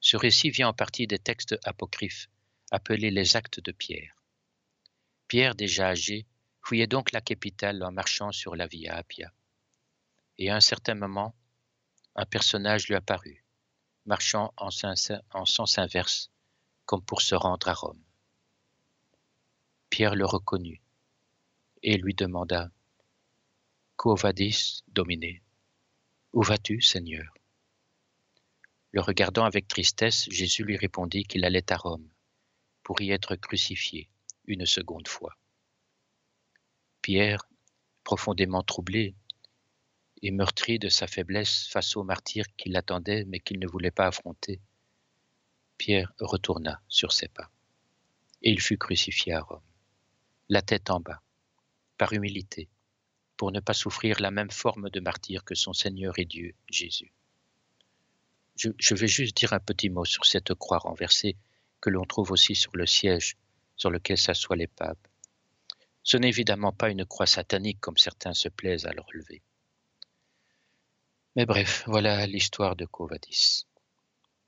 Ce 0.00 0.16
récit 0.16 0.50
vient 0.50 0.68
en 0.68 0.74
partie 0.74 1.06
des 1.06 1.18
textes 1.18 1.56
apocryphes, 1.64 2.28
appelés 2.70 3.10
les 3.10 3.36
actes 3.36 3.60
de 3.60 3.72
Pierre. 3.72 4.22
Pierre, 5.28 5.54
déjà 5.54 5.88
âgé, 5.88 6.26
fouillait 6.60 6.88
donc 6.88 7.12
la 7.12 7.20
capitale 7.20 7.82
en 7.82 7.92
marchant 7.92 8.32
sur 8.32 8.56
la 8.56 8.66
Via 8.66 8.96
Appia. 8.96 9.32
Et 10.38 10.50
à 10.50 10.56
un 10.56 10.60
certain 10.60 10.96
moment, 10.96 11.34
un 12.16 12.26
personnage 12.26 12.88
lui 12.88 12.96
apparut, 12.96 13.44
marchant 14.04 14.52
en 14.56 14.70
sens 14.70 15.78
inverse, 15.78 16.30
comme 16.84 17.02
pour 17.02 17.22
se 17.22 17.34
rendre 17.34 17.68
à 17.68 17.74
Rome. 17.74 18.02
Pierre 19.88 20.16
le 20.16 20.26
reconnut 20.26 20.82
et 21.82 21.96
lui 21.96 22.14
demanda 22.14 22.70
Quo 23.96 24.16
vadis, 24.16 24.82
Domine? 24.88 25.40
Où 26.32 26.42
vas-tu, 26.42 26.80
Seigneur? 26.80 27.35
Le 28.96 29.02
regardant 29.02 29.44
avec 29.44 29.68
tristesse, 29.68 30.26
Jésus 30.30 30.64
lui 30.64 30.78
répondit 30.78 31.24
qu'il 31.24 31.44
allait 31.44 31.70
à 31.70 31.76
Rome 31.76 32.08
pour 32.82 33.02
y 33.02 33.10
être 33.10 33.36
crucifié 33.36 34.08
une 34.46 34.64
seconde 34.64 35.06
fois. 35.06 35.36
Pierre, 37.02 37.46
profondément 38.04 38.62
troublé 38.62 39.14
et 40.22 40.30
meurtri 40.30 40.78
de 40.78 40.88
sa 40.88 41.06
faiblesse 41.06 41.66
face 41.66 41.94
au 41.94 42.04
martyr 42.04 42.46
qui 42.56 42.70
l'attendait 42.70 43.26
mais 43.26 43.38
qu'il 43.38 43.58
ne 43.58 43.66
voulait 43.66 43.90
pas 43.90 44.06
affronter, 44.06 44.62
Pierre 45.76 46.14
retourna 46.18 46.80
sur 46.88 47.12
ses 47.12 47.28
pas 47.28 47.50
et 48.40 48.50
il 48.50 48.62
fut 48.62 48.78
crucifié 48.78 49.34
à 49.34 49.42
Rome, 49.42 49.60
la 50.48 50.62
tête 50.62 50.88
en 50.88 51.00
bas, 51.00 51.20
par 51.98 52.14
humilité, 52.14 52.70
pour 53.36 53.52
ne 53.52 53.60
pas 53.60 53.74
souffrir 53.74 54.20
la 54.20 54.30
même 54.30 54.50
forme 54.50 54.88
de 54.88 55.00
martyr 55.00 55.44
que 55.44 55.54
son 55.54 55.74
Seigneur 55.74 56.18
et 56.18 56.24
Dieu, 56.24 56.54
Jésus. 56.70 57.12
Je, 58.56 58.94
vais 58.94 59.08
juste 59.08 59.36
dire 59.36 59.52
un 59.52 59.60
petit 59.60 59.90
mot 59.90 60.06
sur 60.06 60.24
cette 60.24 60.54
croix 60.54 60.78
renversée 60.78 61.36
que 61.80 61.90
l'on 61.90 62.04
trouve 62.04 62.30
aussi 62.30 62.54
sur 62.54 62.74
le 62.74 62.86
siège 62.86 63.36
sur 63.76 63.90
lequel 63.90 64.16
s'assoient 64.16 64.56
les 64.56 64.66
papes. 64.66 65.08
Ce 66.02 66.16
n'est 66.16 66.30
évidemment 66.30 66.72
pas 66.72 66.88
une 66.88 67.04
croix 67.04 67.26
satanique 67.26 67.80
comme 67.80 67.98
certains 67.98 68.32
se 68.32 68.48
plaisent 68.48 68.86
à 68.86 68.92
le 68.92 69.02
relever. 69.02 69.42
Mais 71.34 71.44
bref, 71.44 71.84
voilà 71.86 72.26
l'histoire 72.26 72.76
de 72.76 72.86
Covadis. 72.86 73.66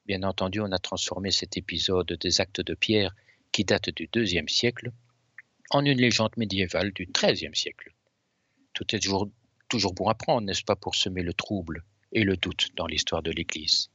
Bien 0.07 0.23
entendu, 0.23 0.61
on 0.61 0.73
a 0.73 0.79
transformé 0.79 1.31
cet 1.31 1.59
épisode 1.59 2.15
des 2.15 2.41
actes 2.41 2.63
de 2.63 2.75
Pierre, 2.75 3.15
qui 3.53 3.65
date 3.65 3.91
du 3.91 4.09
IIe 4.15 4.49
siècle, 4.49 4.93
en 5.71 5.85
une 5.85 5.99
légende 5.99 6.35
médiévale 6.39 6.93
du 6.93 7.07
XIIIe 7.07 7.55
siècle. 7.55 7.93
Tout 8.73 8.95
est 8.95 9.01
toujours, 9.01 9.29
toujours 9.69 9.93
bon 9.93 10.09
à 10.09 10.15
prendre, 10.15 10.47
n'est-ce 10.47 10.65
pas, 10.65 10.77
pour 10.77 10.95
semer 10.95 11.23
le 11.23 11.35
trouble 11.35 11.85
et 12.13 12.25
le 12.25 12.39
doute 12.39 12.69
dans 12.75 12.87
l'histoire 12.87 13.23
de 13.23 13.33
l'Église. 13.33 13.91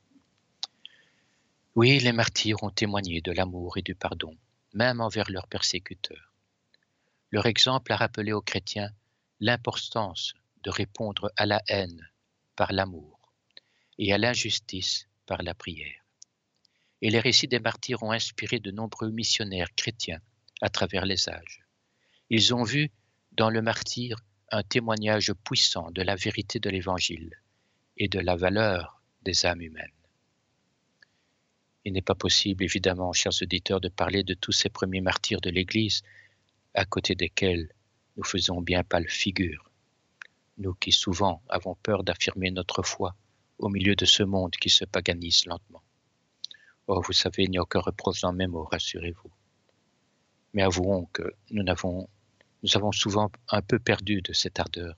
Oui, 1.76 1.99
les 1.99 2.11
martyrs 2.11 2.61
ont 2.61 2.69
témoigné 2.69 3.21
de 3.21 3.32
l'amour 3.32 3.80
et 3.80 3.82
du 3.82 3.95
pardon, 3.95 4.38
même 4.74 5.01
envers 5.01 5.32
leurs 5.32 5.47
persécuteurs. 5.47 6.32
Leur 7.32 7.47
exemple 7.47 7.91
a 7.91 7.95
rappelé 7.95 8.32
aux 8.32 8.43
chrétiens 8.43 8.91
l'importance 9.39 10.36
de 10.61 10.69
répondre 10.69 11.32
à 11.36 11.47
la 11.47 11.63
haine 11.67 12.07
par 12.55 12.74
l'amour 12.74 13.19
et 13.97 14.13
à 14.13 14.19
l'injustice 14.19 15.07
par 15.26 15.41
la 15.41 15.55
prière. 15.55 16.05
Et 17.01 17.09
les 17.09 17.19
récits 17.19 17.47
des 17.47 17.59
martyrs 17.59 18.03
ont 18.03 18.11
inspiré 18.11 18.59
de 18.59 18.69
nombreux 18.69 19.09
missionnaires 19.09 19.74
chrétiens 19.76 20.21
à 20.61 20.69
travers 20.69 21.05
les 21.07 21.28
âges. 21.28 21.65
Ils 22.30 22.53
ont 22.53 22.63
vu 22.63 22.91
dans 23.32 23.49
le 23.49 23.63
martyr 23.63 24.17
un 24.51 24.61
témoignage 24.61 25.34
puissant 25.43 25.89
de 25.89 26.03
la 26.03 26.15
vérité 26.15 26.59
de 26.59 26.69
l'Évangile 26.69 27.41
et 27.97 28.09
de 28.09 28.19
la 28.19 28.36
valeur 28.36 29.01
des 29.24 29.47
âmes 29.47 29.61
humaines. 29.61 30.03
Il 31.86 31.93
n'est 31.93 32.01
pas 32.01 32.15
possible, 32.15 32.63
évidemment, 32.63 33.11
chers 33.11 33.41
auditeurs, 33.41 33.81
de 33.81 33.89
parler 33.89 34.23
de 34.23 34.34
tous 34.34 34.53
ces 34.53 34.69
premiers 34.69 35.01
martyrs 35.01 35.41
de 35.41 35.49
l'Église, 35.49 36.01
à 36.73 36.86
côté 36.86 37.13
desquels 37.13 37.73
nous 38.15 38.23
faisons 38.23 38.61
bien 38.61 38.84
pâle 38.84 39.09
figure, 39.09 39.69
nous 40.57 40.73
qui 40.75 40.91
souvent 40.91 41.41
avons 41.49 41.75
peur 41.75 42.03
d'affirmer 42.03 42.51
notre 42.51 42.84
foi 42.84 43.15
au 43.57 43.69
milieu 43.69 43.95
de 43.95 44.05
ce 44.05 44.23
monde 44.23 44.51
qui 44.51 44.69
se 44.69 44.86
paganise 44.86 45.45
lentement. 45.45 45.84
Oh, 46.88 47.01
vous 47.01 47.13
savez, 47.13 47.43
il 47.43 47.51
n'y 47.51 47.57
a 47.57 47.61
aucun 47.61 47.79
reproche 47.79 48.21
dans 48.21 48.34
mes 48.34 48.47
mots, 48.47 48.65
rassurez-vous. 48.65 49.31
Mais 50.53 50.63
avouons 50.63 51.05
que 51.11 51.34
nous 51.51 51.63
avons, 51.67 52.07
nous 52.61 52.77
avons 52.77 52.91
souvent 52.91 53.31
un 53.49 53.61
peu 53.61 53.79
perdu 53.79 54.21
de 54.21 54.31
cette 54.34 54.59
ardeur, 54.59 54.95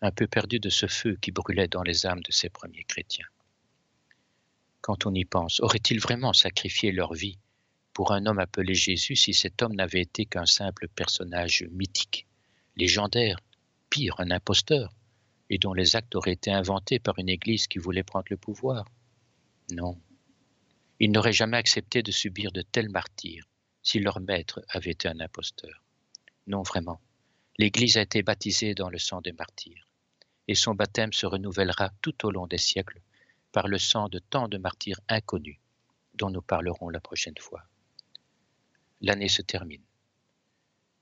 un 0.00 0.10
peu 0.12 0.26
perdu 0.26 0.60
de 0.60 0.70
ce 0.70 0.86
feu 0.86 1.16
qui 1.20 1.32
brûlait 1.32 1.68
dans 1.68 1.82
les 1.82 2.06
âmes 2.06 2.22
de 2.22 2.32
ces 2.32 2.50
premiers 2.50 2.84
chrétiens 2.84 3.26
quand 4.84 5.06
on 5.06 5.14
y 5.14 5.24
pense. 5.24 5.60
Auraient-ils 5.60 5.98
vraiment 5.98 6.34
sacrifié 6.34 6.92
leur 6.92 7.14
vie 7.14 7.38
pour 7.94 8.12
un 8.12 8.26
homme 8.26 8.38
appelé 8.38 8.74
Jésus 8.74 9.16
si 9.16 9.32
cet 9.32 9.62
homme 9.62 9.74
n'avait 9.74 10.02
été 10.02 10.26
qu'un 10.26 10.44
simple 10.44 10.88
personnage 10.88 11.64
mythique, 11.70 12.26
légendaire, 12.76 13.38
pire, 13.88 14.16
un 14.18 14.30
imposteur, 14.30 14.94
et 15.48 15.56
dont 15.56 15.72
les 15.72 15.96
actes 15.96 16.14
auraient 16.16 16.32
été 16.32 16.50
inventés 16.50 16.98
par 16.98 17.18
une 17.18 17.30
Église 17.30 17.66
qui 17.66 17.78
voulait 17.78 18.02
prendre 18.02 18.26
le 18.28 18.36
pouvoir? 18.36 18.84
Non. 19.72 19.98
Ils 21.00 21.10
n'auraient 21.10 21.32
jamais 21.32 21.56
accepté 21.56 22.02
de 22.02 22.12
subir 22.12 22.52
de 22.52 22.60
tels 22.60 22.90
martyrs 22.90 23.48
si 23.82 24.00
leur 24.00 24.20
maître 24.20 24.62
avait 24.68 24.90
été 24.90 25.08
un 25.08 25.18
imposteur. 25.18 25.82
Non, 26.46 26.60
vraiment. 26.60 27.00
L'Église 27.56 27.96
a 27.96 28.02
été 28.02 28.22
baptisée 28.22 28.74
dans 28.74 28.90
le 28.90 28.98
sang 28.98 29.22
des 29.22 29.32
martyrs, 29.32 29.88
et 30.46 30.54
son 30.54 30.74
baptême 30.74 31.14
se 31.14 31.24
renouvellera 31.24 31.88
tout 32.02 32.26
au 32.26 32.30
long 32.30 32.46
des 32.46 32.58
siècles 32.58 33.00
par 33.54 33.68
le 33.68 33.78
sang 33.78 34.08
de 34.08 34.18
tant 34.18 34.48
de 34.48 34.58
martyrs 34.58 34.98
inconnus 35.08 35.60
dont 36.14 36.28
nous 36.28 36.42
parlerons 36.42 36.88
la 36.88 36.98
prochaine 36.98 37.38
fois. 37.38 37.62
L'année 39.00 39.28
se 39.28 39.42
termine. 39.42 39.84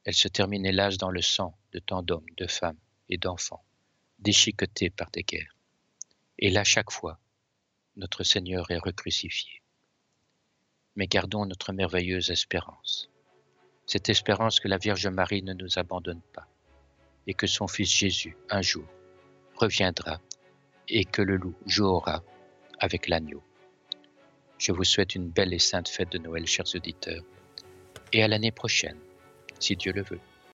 Elle 0.05 0.15
se 0.15 0.29
termine 0.29 0.67
hélas 0.67 0.99
dans 0.99 1.09
le 1.09 1.23
sang 1.23 1.57
de 1.73 1.79
tant 1.79 2.03
d'hommes, 2.03 2.29
de 2.37 2.47
femmes 2.47 2.77
et 3.09 3.17
d'enfants, 3.17 3.65
déchiquetés 4.19 4.91
par 4.91 5.11
des 5.13 5.23
guerres. 5.23 5.57
Et 6.39 6.51
là, 6.51 6.63
chaque 6.63 6.91
fois, 6.91 7.19
notre 7.97 8.23
Seigneur 8.23 8.71
est 8.71 8.79
recrucifié. 8.79 9.63
Mais 10.95 11.07
gardons 11.07 11.47
notre 11.47 11.73
merveilleuse 11.73 12.31
espérance, 12.31 13.09
cette 13.87 14.11
espérance 14.11 14.61
que 14.61 14.69
la 14.69 14.77
Vierge 14.77 15.07
Marie 15.07 15.43
ne 15.43 15.55
nous 15.55 15.79
abandonne 15.79 16.23
pas, 16.35 16.49
et 17.27 17.33
que 17.33 17.47
son 17.47 17.67
Fils 17.67 17.95
Jésus, 17.95 18.37
un 18.51 18.61
jour, 18.61 18.87
reviendra, 19.55 20.21
et 20.89 21.07
que 21.07 21.23
le 21.23 21.37
loup 21.37 21.57
jouera 21.65 22.23
avec 22.83 23.09
l'agneau. 23.09 23.43
Je 24.59 24.73
vous 24.73 24.85
souhaite 24.85 25.15
une 25.15 25.29
belle 25.29 25.55
et 25.55 25.59
sainte 25.59 25.89
fête 25.89 26.11
de 26.11 26.19
Noël, 26.19 26.47
chers 26.47 26.67
auditeurs, 26.75 27.23
et 28.13 28.23
à 28.23 28.29
l'année 28.29 28.51
prochaine, 28.51 28.99
si 29.61 29.77
Dieu 29.77 29.93
le 29.93 30.03
veut. 30.03 30.21